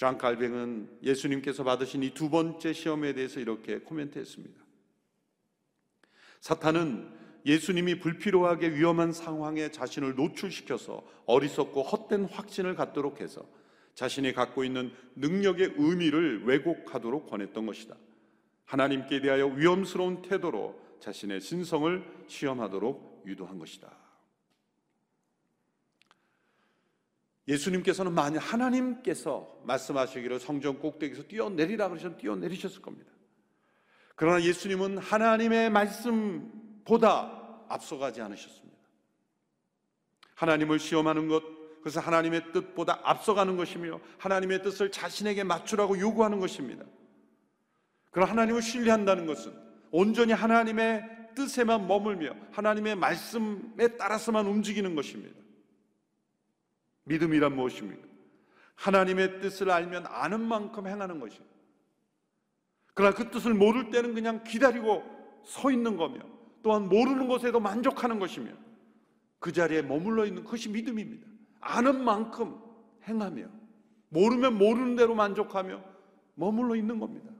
존 0.00 0.16
칼뱅은 0.16 0.88
예수님께서 1.02 1.62
받으신 1.62 2.02
이 2.02 2.14
두 2.14 2.30
번째 2.30 2.72
시험에 2.72 3.12
대해서 3.12 3.38
이렇게 3.38 3.80
코멘트했습니다. 3.80 4.58
사탄은 6.40 7.06
예수님이 7.44 8.00
불필요하게 8.00 8.76
위험한 8.76 9.12
상황에 9.12 9.70
자신을 9.70 10.14
노출시켜서 10.14 11.06
어리석고 11.26 11.82
헛된 11.82 12.24
확신을 12.24 12.76
갖도록 12.76 13.20
해서 13.20 13.46
자신이 13.94 14.32
갖고 14.32 14.64
있는 14.64 14.90
능력의 15.16 15.74
의미를 15.76 16.44
왜곡하도록 16.46 17.28
권했던 17.28 17.66
것이다. 17.66 17.94
하나님께 18.64 19.20
대하여 19.20 19.48
위험스러운 19.48 20.22
태도로 20.22 20.80
자신의 21.00 21.42
신성을 21.42 22.24
시험하도록 22.26 23.24
유도한 23.26 23.58
것이다. 23.58 23.94
예수님께서는 27.50 28.14
만약 28.14 28.38
하나님께서 28.38 29.60
말씀하시기를 29.64 30.38
성전 30.38 30.78
꼭대기에서 30.78 31.24
뛰어내리라 31.24 31.88
그러시면 31.88 32.16
뛰어내리셨을 32.16 32.80
겁니다. 32.80 33.10
그러나 34.14 34.40
예수님은 34.42 34.98
하나님의 34.98 35.70
말씀보다 35.70 37.64
앞서가지 37.68 38.20
않으셨습니다. 38.20 38.78
하나님을 40.34 40.78
시험하는 40.78 41.28
것, 41.28 41.42
그래서 41.80 42.00
하나님의 42.00 42.52
뜻보다 42.52 43.00
앞서가는 43.02 43.56
것이며 43.56 44.00
하나님의 44.18 44.62
뜻을 44.62 44.92
자신에게 44.92 45.42
맞추라고 45.42 45.98
요구하는 45.98 46.38
것입니다. 46.38 46.84
그러나 48.10 48.30
하나님을 48.32 48.62
신뢰한다는 48.62 49.26
것은 49.26 49.52
온전히 49.90 50.32
하나님의 50.32 51.04
뜻에만 51.34 51.86
머물며 51.86 52.34
하나님의 52.52 52.96
말씀에 52.96 53.96
따라서만 53.96 54.46
움직이는 54.46 54.94
것입니다. 54.94 55.40
믿음이란 57.10 57.56
무엇입니까? 57.56 58.06
하나님의 58.76 59.40
뜻을 59.40 59.70
알면 59.70 60.06
아는 60.06 60.40
만큼 60.40 60.86
행하는 60.86 61.18
것입니다. 61.18 61.54
그러나 62.94 63.14
그 63.14 63.30
뜻을 63.30 63.52
모를 63.52 63.90
때는 63.90 64.14
그냥 64.14 64.44
기다리고 64.44 65.02
서 65.44 65.70
있는 65.70 65.96
거며 65.96 66.20
또한 66.62 66.88
모르는 66.88 67.26
것에도 67.26 67.58
만족하는 67.58 68.18
것이며 68.18 68.52
그 69.38 69.52
자리에 69.52 69.82
머물러 69.82 70.24
있는 70.24 70.44
것이 70.44 70.68
믿음입니다. 70.68 71.26
아는 71.60 72.04
만큼 72.04 72.56
행하며 73.08 73.46
모르면 74.10 74.58
모르는 74.58 74.96
대로 74.96 75.14
만족하며 75.14 75.82
머물러 76.34 76.76
있는 76.76 76.98
겁니다. 76.98 77.30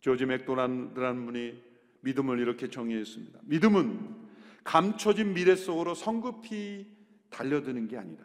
조지 0.00 0.26
맥도날드라는 0.26 1.26
분이 1.26 1.62
믿음을 2.00 2.38
이렇게 2.40 2.68
정의했습니다. 2.68 3.40
믿음은 3.44 4.26
감춰진 4.64 5.32
미래 5.32 5.56
속으로 5.56 5.94
성급히 5.94 6.95
달려드는 7.36 7.86
게 7.86 7.98
아니라 7.98 8.24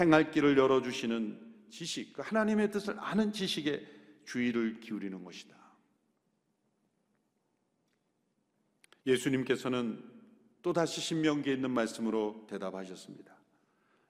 행할 0.00 0.30
길을 0.30 0.56
열어주시는 0.56 1.66
지식, 1.68 2.14
그 2.14 2.22
하나님의 2.22 2.70
뜻을 2.70 2.98
아는 2.98 3.30
지식에 3.32 3.86
주의를 4.24 4.80
기울이는 4.80 5.22
것이다. 5.22 5.54
예수님께서는 9.06 10.02
또다시 10.62 11.00
신명기에 11.00 11.54
있는 11.54 11.70
말씀으로 11.72 12.46
대답하셨습니다. 12.48 13.36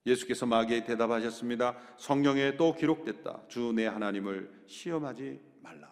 예수께서 0.05 0.47
마귀에 0.47 0.85
대답하셨습니다. 0.85 1.79
성경에 1.97 2.57
또 2.57 2.75
기록됐다. 2.75 3.49
주 3.49 3.73
내 3.73 3.87
하나님을 3.87 4.65
시험하지 4.67 5.41
말라. 5.63 5.89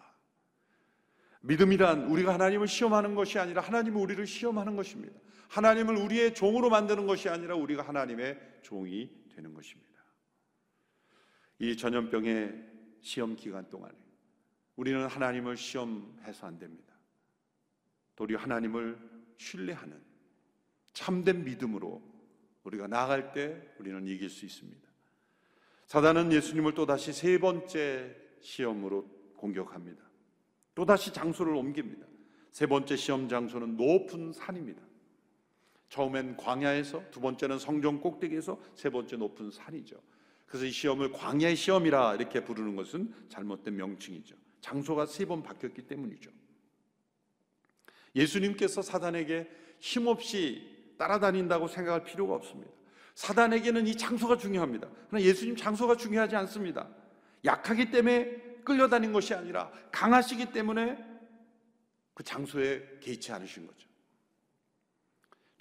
믿음이란 1.41 2.05
우리가 2.05 2.33
하나님을 2.35 2.67
시험하는 2.67 3.15
것이 3.15 3.39
아니라 3.39 3.61
하나님은 3.61 3.99
우리를 3.99 4.25
시험하는 4.27 4.75
것입니다. 4.75 5.19
하나님을 5.51 5.97
우리의 5.97 6.33
종으로 6.33 6.69
만드는 6.69 7.05
것이 7.07 7.27
아니라 7.27 7.55
우리가 7.55 7.83
하나님의 7.83 8.39
종이 8.61 9.09
되는 9.35 9.53
것입니다. 9.53 9.91
이 11.59 11.75
전염병의 11.75 12.69
시험 13.01 13.35
기간 13.35 13.69
동안에 13.69 13.93
우리는 14.77 15.05
하나님을 15.05 15.57
시험해서 15.57 16.47
안 16.47 16.57
됩니다. 16.57 16.95
도리어 18.15 18.37
하나님을 18.37 18.97
신뢰하는 19.37 20.01
참된 20.93 21.43
믿음으로 21.43 22.01
우리가 22.63 22.87
나아갈 22.87 23.33
때 23.33 23.61
우리는 23.77 24.07
이길 24.07 24.29
수 24.29 24.45
있습니다. 24.45 24.89
사단은 25.87 26.31
예수님을 26.31 26.73
또다시 26.75 27.11
세 27.11 27.37
번째 27.37 28.15
시험으로 28.39 29.05
공격합니다. 29.35 30.01
또다시 30.75 31.11
장소를 31.11 31.53
옮깁니다. 31.53 32.07
세 32.51 32.67
번째 32.67 32.95
시험 32.95 33.27
장소는 33.27 33.75
높은 33.75 34.31
산입니다. 34.31 34.90
처음엔 35.91 36.37
광야에서, 36.37 37.03
두 37.11 37.19
번째는 37.19 37.59
성전 37.59 37.99
꼭대기에서, 37.99 38.57
세 38.75 38.89
번째 38.89 39.17
높은 39.17 39.51
산이죠. 39.51 40.01
그래서 40.47 40.65
이 40.65 40.71
시험을 40.71 41.11
광야의 41.11 41.57
시험이라 41.57 42.15
이렇게 42.15 42.43
부르는 42.45 42.77
것은 42.77 43.13
잘못된 43.27 43.75
명칭이죠. 43.75 44.35
장소가 44.61 45.05
세 45.05 45.25
번 45.25 45.43
바뀌었기 45.43 45.81
때문이죠. 45.87 46.31
예수님께서 48.15 48.81
사단에게 48.81 49.49
힘없이 49.79 50.95
따라다닌다고 50.97 51.67
생각할 51.67 52.05
필요가 52.05 52.35
없습니다. 52.35 52.71
사단에게는 53.15 53.85
이 53.85 53.97
장소가 53.97 54.37
중요합니다. 54.37 54.87
그러나 55.09 55.25
예수님 55.25 55.57
장소가 55.57 55.97
중요하지 55.97 56.37
않습니다. 56.37 56.87
약하기 57.43 57.91
때문에 57.91 58.37
끌려다닌 58.63 59.11
것이 59.11 59.33
아니라 59.33 59.69
강하시기 59.91 60.53
때문에 60.53 60.97
그 62.13 62.23
장소에 62.23 62.99
개의치 63.01 63.33
않으신 63.33 63.67
거죠. 63.67 63.90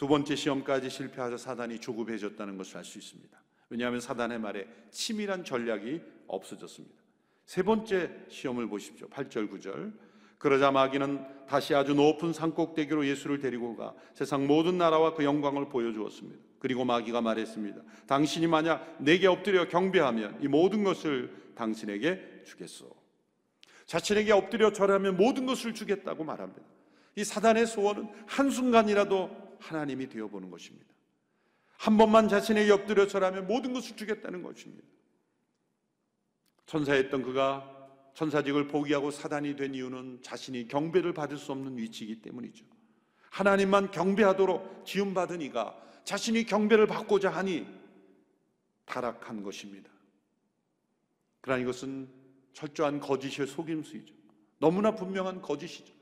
두 0.00 0.08
번째 0.08 0.34
시험까지 0.34 0.88
실패하자 0.88 1.36
사단이 1.36 1.78
조급해졌다는 1.78 2.56
것을 2.56 2.78
알 2.78 2.84
수 2.86 2.96
있습니다. 2.96 3.38
왜냐하면 3.68 4.00
사단의 4.00 4.38
말에 4.38 4.66
치밀한 4.90 5.44
전략이 5.44 6.00
없어졌습니다. 6.26 6.96
세 7.44 7.62
번째 7.62 8.10
시험을 8.30 8.66
보십시오. 8.66 9.08
8절, 9.08 9.50
9절. 9.50 9.92
그러자 10.38 10.70
마귀는 10.70 11.46
다시 11.46 11.74
아주 11.74 11.92
높은 11.92 12.32
산꼭대기로 12.32 13.06
예수를 13.08 13.40
데리고 13.40 13.76
가 13.76 13.94
세상 14.14 14.46
모든 14.46 14.78
나라와 14.78 15.12
그 15.12 15.22
영광을 15.22 15.68
보여주었습니다. 15.68 16.42
그리고 16.60 16.86
마귀가 16.86 17.20
말했습니다. 17.20 17.82
당신이 18.06 18.46
만약 18.46 18.96
내게 19.00 19.26
엎드려 19.26 19.68
경배하면 19.68 20.38
이 20.42 20.48
모든 20.48 20.82
것을 20.82 21.52
당신에게 21.54 22.44
주겠소. 22.46 22.90
자신에게 23.84 24.32
엎드려 24.32 24.72
절하면 24.72 25.18
모든 25.18 25.44
것을 25.44 25.74
주겠다고 25.74 26.24
말합니다. 26.24 26.62
이 27.16 27.22
사단의 27.24 27.66
소원은 27.66 28.08
한순간이라도 28.26 29.49
하나님이 29.60 30.08
되어보는 30.08 30.50
것입니다. 30.50 30.86
한 31.76 31.96
번만 31.96 32.28
자신에게 32.28 32.70
엎드려 32.72 33.06
절하면 33.06 33.46
모든 33.46 33.72
것을 33.72 33.96
주겠다는 33.96 34.42
것입니다. 34.42 34.86
천사였던 36.66 37.22
그가 37.22 37.80
천사직을 38.14 38.68
포기하고 38.68 39.10
사단이 39.10 39.56
된 39.56 39.74
이유는 39.74 40.20
자신이 40.22 40.68
경배를 40.68 41.14
받을 41.14 41.36
수 41.36 41.52
없는 41.52 41.78
위치이기 41.78 42.22
때문이죠. 42.22 42.64
하나님만 43.30 43.92
경배하도록 43.92 44.84
지음받은 44.84 45.40
이가 45.42 45.80
자신이 46.04 46.44
경배를 46.44 46.86
받고자 46.86 47.30
하니 47.30 47.66
타락한 48.84 49.42
것입니다. 49.42 49.90
그러나 51.40 51.62
이것은 51.62 52.08
철저한 52.52 53.00
거짓의 53.00 53.46
속임수이죠. 53.46 54.12
너무나 54.58 54.94
분명한 54.94 55.40
거짓이죠. 55.40 55.94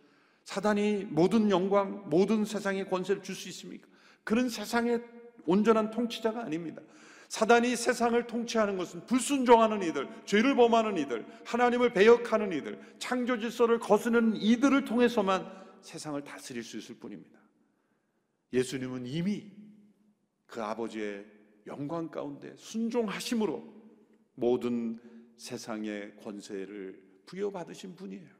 사단이 0.48 1.04
모든 1.10 1.50
영광, 1.50 2.08
모든 2.08 2.42
세상의 2.42 2.88
권세를 2.88 3.22
줄 3.22 3.34
수 3.34 3.50
있습니까? 3.50 3.86
그는 4.24 4.48
세상의 4.48 5.04
온전한 5.44 5.90
통치자가 5.90 6.40
아닙니다. 6.40 6.80
사단이 7.28 7.76
세상을 7.76 8.26
통치하는 8.26 8.78
것은 8.78 9.04
불순종하는 9.04 9.82
이들, 9.82 10.08
죄를 10.24 10.56
범하는 10.56 10.96
이들, 10.96 11.26
하나님을 11.44 11.92
배역하는 11.92 12.54
이들, 12.54 12.80
창조 12.98 13.38
질서를 13.38 13.78
거스는 13.78 14.36
이들을 14.36 14.86
통해서만 14.86 15.46
세상을 15.82 16.24
다스릴 16.24 16.64
수 16.64 16.78
있을 16.78 16.94
뿐입니다. 16.94 17.38
예수님은 18.54 19.04
이미 19.04 19.52
그 20.46 20.62
아버지의 20.62 21.26
영광 21.66 22.08
가운데 22.08 22.54
순종하심으로 22.56 23.70
모든 24.34 24.98
세상의 25.36 26.16
권세를 26.16 27.02
부여받으신 27.26 27.96
분이에요. 27.96 28.30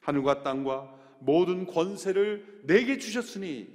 하늘과 0.00 0.42
땅과 0.42 1.09
모든 1.20 1.66
권세를 1.66 2.62
내게 2.64 2.98
주셨으니 2.98 3.68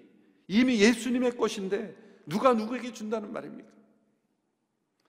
이미 0.48 0.80
예수님의 0.82 1.38
것인데 1.38 1.96
누가 2.26 2.54
누구에게 2.54 2.92
준다는 2.92 3.32
말입니까? 3.32 3.70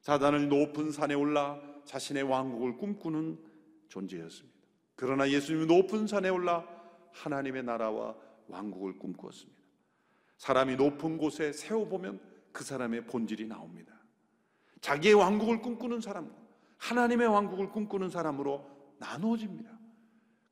사단은 0.01 0.49
높은 0.49 0.93
산에 0.93 1.15
올라 1.15 1.61
자신의 1.85 2.23
왕국을 2.25 2.77
꿈꾸는 2.77 3.39
존재였습니다. 3.89 4.57
그러나 4.95 5.29
예수님은 5.29 5.67
높은 5.67 6.07
산에 6.07 6.29
올라 6.29 6.67
하나님의 7.13 7.65
나라와 7.65 8.15
왕국을 8.49 8.99
꿈꾸었습니다. 8.99 9.61
사람이 10.39 10.77
높은 10.77 11.19
곳에 11.19 11.53
세워보면 11.53 12.21
그 12.53 12.65
사람의 12.65 13.07
본질이 13.07 13.47
나옵니다. 13.47 13.95
자기의 14.81 15.15
왕국을 15.15 15.61
꿈꾸는 15.61 16.01
사람과 16.01 16.35
하나님의 16.79 17.27
왕국을 17.27 17.71
꿈꾸는 17.71 18.11
사람으로 18.11 18.65
나누어집니다. 18.99 19.76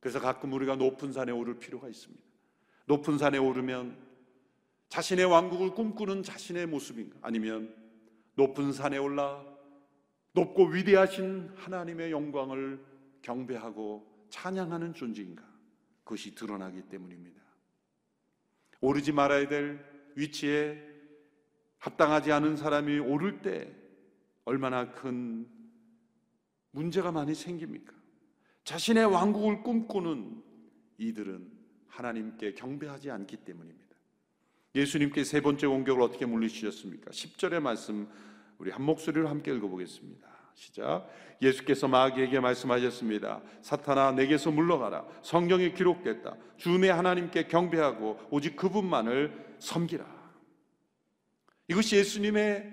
그래서 0.04 0.20
가끔 0.20 0.52
우리가 0.52 0.76
높은 0.76 1.14
산에 1.14 1.32
오를 1.32 1.58
필요가 1.58 1.88
있습니다. 1.88 2.22
높은 2.84 3.16
산에 3.16 3.38
오르면 3.38 3.96
자신의 4.90 5.24
왕국을 5.24 5.70
꿈꾸는 5.70 6.22
자신의 6.22 6.66
모습인가? 6.66 7.16
아니면 7.22 7.74
높은 8.34 8.74
산에 8.74 8.98
올라 8.98 9.42
높고 10.32 10.66
위대하신 10.66 11.52
하나님의 11.56 12.10
영광을 12.10 12.84
경배하고 13.22 14.26
찬양하는 14.28 14.92
존재인가? 14.92 15.42
그것이 16.04 16.34
드러나기 16.34 16.82
때문입니다. 16.82 17.40
오르지 18.82 19.12
말아야 19.12 19.48
될 19.48 19.82
위치에 20.16 20.86
합당하지 21.78 22.30
않은 22.30 22.58
사람이 22.58 22.98
오를 22.98 23.40
때 23.40 23.74
얼마나 24.44 24.92
큰 24.92 25.48
문제가 26.72 27.10
많이 27.10 27.34
생깁니까? 27.34 28.03
자신의 28.64 29.06
왕국을 29.06 29.62
꿈꾸는 29.62 30.42
이들은 30.98 31.52
하나님께 31.88 32.54
경배하지 32.54 33.10
않기 33.10 33.38
때문입니다. 33.38 33.84
예수님께 34.74 35.22
세 35.22 35.40
번째 35.40 35.66
공격을 35.66 36.02
어떻게 36.02 36.26
물리치셨습니까? 36.26 37.10
10절의 37.10 37.60
말씀 37.60 38.08
우리 38.58 38.70
한 38.70 38.82
목소리로 38.82 39.28
함께 39.28 39.54
읽어보겠습니다. 39.54 40.28
시작. 40.54 41.08
예수께서 41.42 41.88
마귀에게 41.88 42.40
말씀하셨습니다. 42.40 43.42
사탄아 43.60 44.12
내게서 44.12 44.50
물러가라. 44.50 45.06
성경에 45.22 45.72
기록됐다. 45.72 46.36
주내 46.56 46.90
하나님께 46.90 47.48
경배하고 47.48 48.28
오직 48.30 48.56
그분만을 48.56 49.56
섬기라. 49.58 50.04
이것이 51.68 51.96
예수님의 51.96 52.72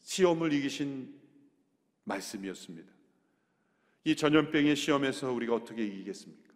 시험을 0.00 0.52
이기신 0.52 1.14
말씀이었습니다. 2.04 2.95
이 4.06 4.14
전염병의 4.14 4.76
시험에서 4.76 5.32
우리가 5.32 5.56
어떻게 5.56 5.84
이기겠습니까? 5.84 6.52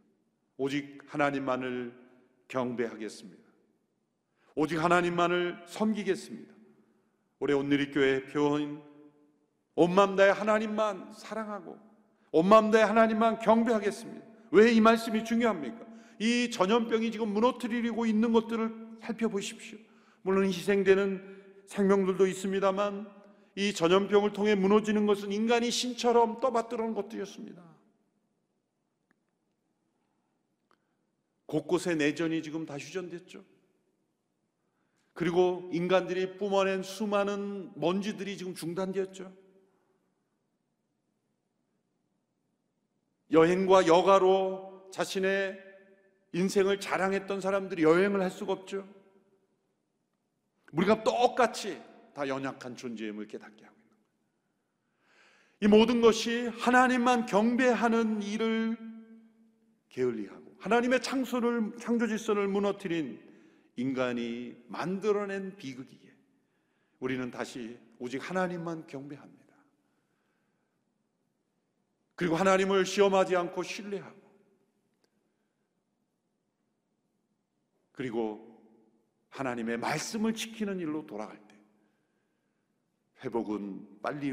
오직 0.57 1.01
하나님만을 1.09 1.93
경배하겠습니다. 2.47 3.43
오직 4.55 4.77
하나님만을 4.77 5.65
섬기겠습니다. 5.67 6.55
올해 7.41 7.55
온누리교회 7.55 8.27
표현 8.27 8.81
온 9.75 9.95
마음 9.97 10.15
다해 10.15 10.31
하나님만 10.31 11.13
사랑하고 11.13 11.77
온 12.31 12.49
마음 12.49 12.71
다해 12.71 12.85
하나님만 12.85 13.41
경배하겠습니다. 13.41 14.25
왜 14.53 14.73
이 14.73 14.81
말씀이 14.81 15.25
중요합니까? 15.25 15.85
이 16.21 16.53
전염병이 16.53 17.11
지금 17.11 17.31
무너뜨리고 17.33 18.07
있는 18.07 18.33
것들을 18.33 18.99
살펴보십시오. 19.03 19.77
물론 20.23 20.45
희생되는 20.47 21.43
생명들도 21.67 22.29
있습니다만 22.29 23.09
이 23.61 23.75
전염병을 23.75 24.33
통해 24.33 24.55
무너지는 24.55 25.05
것은 25.05 25.33
인간이 25.33 25.71
신처럼 25.71 26.41
떠받들어온 26.41 26.95
것들이었습니다. 26.95 27.63
곳곳에 31.45 31.95
내전이 31.95 32.43
지금 32.43 32.65
다 32.65 32.79
휴전됐죠. 32.79 33.45
그리고 35.13 35.69
인간들이 35.75 36.39
뿜어낸 36.39 36.83
수많은 36.83 37.71
먼지들이 37.75 38.39
지금 38.39 38.55
중단되었죠. 38.55 39.31
여행과 43.31 43.87
여가로 43.87 44.89
자신의 44.91 45.63
인생을 46.33 46.81
자랑했던 46.81 47.43
사람들이 47.43 47.83
여행을 47.83 48.23
할 48.23 48.31
수가 48.31 48.55
없죠. 48.55 48.89
우리가 50.73 51.05
똑같이 51.05 51.90
다 52.21 52.29
연약한 52.29 52.77
존재임을 52.77 53.29
깨닫게 53.29 53.65
하고 53.65 53.77
있는 53.79 53.89
거예요. 53.89 54.05
이 55.63 55.69
모든 55.69 56.03
것이 56.03 56.49
하나님만 56.49 57.25
경배하는 57.25 58.21
일을 58.21 58.77
게을리하고 59.89 60.55
하나님의 60.59 61.01
창조를 61.01 61.79
창조 61.79 62.07
질서를 62.07 62.47
무너뜨린 62.47 63.27
인간이 63.77 64.55
만들어낸 64.69 65.57
비극이기에 65.57 66.15
우리는 66.99 67.31
다시 67.31 67.79
오직 67.99 68.29
하나님만 68.29 68.87
경배합니다. 68.87 69.55
그리고 72.17 72.37
하나님을 72.37 72.85
시험하지 72.85 73.35
않고 73.35 73.63
신뢰하고 73.63 74.21
그리고 77.93 78.63
하나님의 79.31 79.79
말씀을 79.79 80.35
지키는 80.35 80.81
일로 80.81 81.07
돌아갈 81.07 81.39
때 81.49 81.50
회복은 83.23 84.01
빨리 84.03 84.33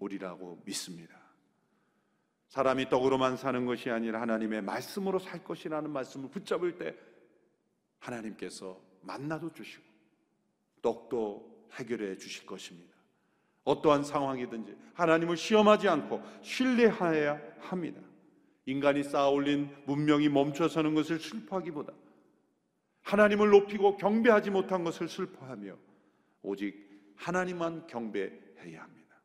오리라고 0.00 0.62
믿습니다. 0.64 1.14
사람이 2.48 2.88
떡으로만 2.88 3.36
사는 3.36 3.64
것이 3.66 3.90
아니라 3.90 4.20
하나님의 4.20 4.62
말씀으로 4.62 5.18
살 5.18 5.42
것이라는 5.42 5.90
말씀을 5.90 6.30
붙잡을 6.30 6.78
때 6.78 6.94
하나님께서 7.98 8.80
만나도 9.02 9.52
주시고 9.52 9.84
떡도 10.82 11.68
해결해 11.72 12.16
주실 12.16 12.46
것입니다. 12.46 12.94
어떠한 13.64 14.04
상황이든지 14.04 14.76
하나님을 14.94 15.36
시험하지 15.36 15.88
않고 15.88 16.22
신뢰하여야 16.42 17.40
합니다. 17.60 18.00
인간이 18.66 19.02
쌓아올린 19.02 19.74
문명이 19.86 20.28
멈춰서는 20.28 20.94
것을 20.94 21.18
슬퍼하기보다 21.18 21.92
하나님을 23.02 23.50
높이고 23.50 23.96
경배하지 23.96 24.50
못한 24.50 24.84
것을 24.84 25.08
슬퍼하며 25.08 25.76
오직 26.42 26.83
하나님만 27.16 27.86
경배해야 27.86 28.82
합니다. 28.82 29.20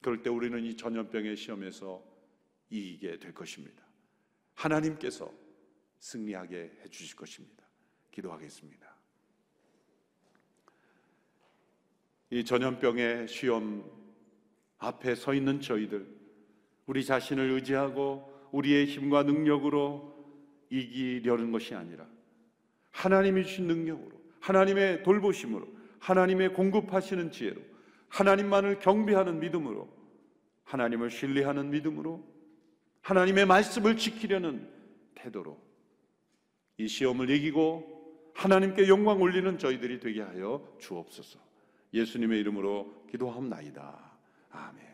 그럴 0.00 0.22
때 0.22 0.30
우리는 0.30 0.64
이 0.64 0.76
전염병의 0.76 1.36
시험에서 1.36 2.02
이기게 2.70 3.18
될 3.18 3.34
것입니다. 3.34 3.82
하나님께서 4.54 5.32
승리하게 5.98 6.78
해 6.82 6.88
주실 6.88 7.16
것입니다. 7.16 7.64
기도하겠습니다. 8.10 8.90
이 12.30 12.44
전염병의 12.44 13.28
시험 13.28 13.84
앞에 14.78 15.14
서 15.14 15.34
있는 15.34 15.60
저희들, 15.60 16.06
우리 16.86 17.04
자신을 17.04 17.50
의지하고 17.50 18.48
우리의 18.52 18.86
힘과 18.86 19.24
능력으로 19.24 20.10
이기려는 20.70 21.52
것이 21.52 21.74
아니라 21.74 22.08
하나님이 22.90 23.44
주신 23.44 23.66
능력으로, 23.66 24.20
하나님의 24.40 25.02
돌보심으로, 25.02 25.79
하나님의 26.00 26.54
공급하시는 26.54 27.30
지혜로, 27.30 27.60
하나님만을 28.08 28.80
경배하는 28.80 29.38
믿음으로, 29.40 29.88
하나님을 30.64 31.10
신뢰하는 31.10 31.70
믿음으로, 31.70 32.24
하나님의 33.02 33.46
말씀을 33.46 33.96
지키려는 33.96 34.68
태도로 35.14 35.58
이 36.78 36.88
시험을 36.88 37.30
이기고 37.30 38.32
하나님께 38.34 38.88
영광 38.88 39.20
올리는 39.20 39.58
저희들이 39.58 40.00
되게 40.00 40.22
하여 40.22 40.66
주옵소서. 40.78 41.38
예수님의 41.92 42.40
이름으로 42.40 43.04
기도하옵나이다. 43.10 44.12
아멘. 44.50 44.90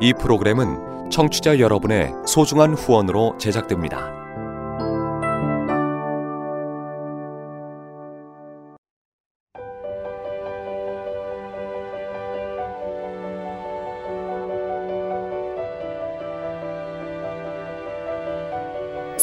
이 0.00 0.12
프로그램은 0.20 1.10
청취자 1.10 1.60
여러분의 1.60 2.12
소중한 2.26 2.74
후원으로 2.74 3.38
제작됩니다. 3.38 4.25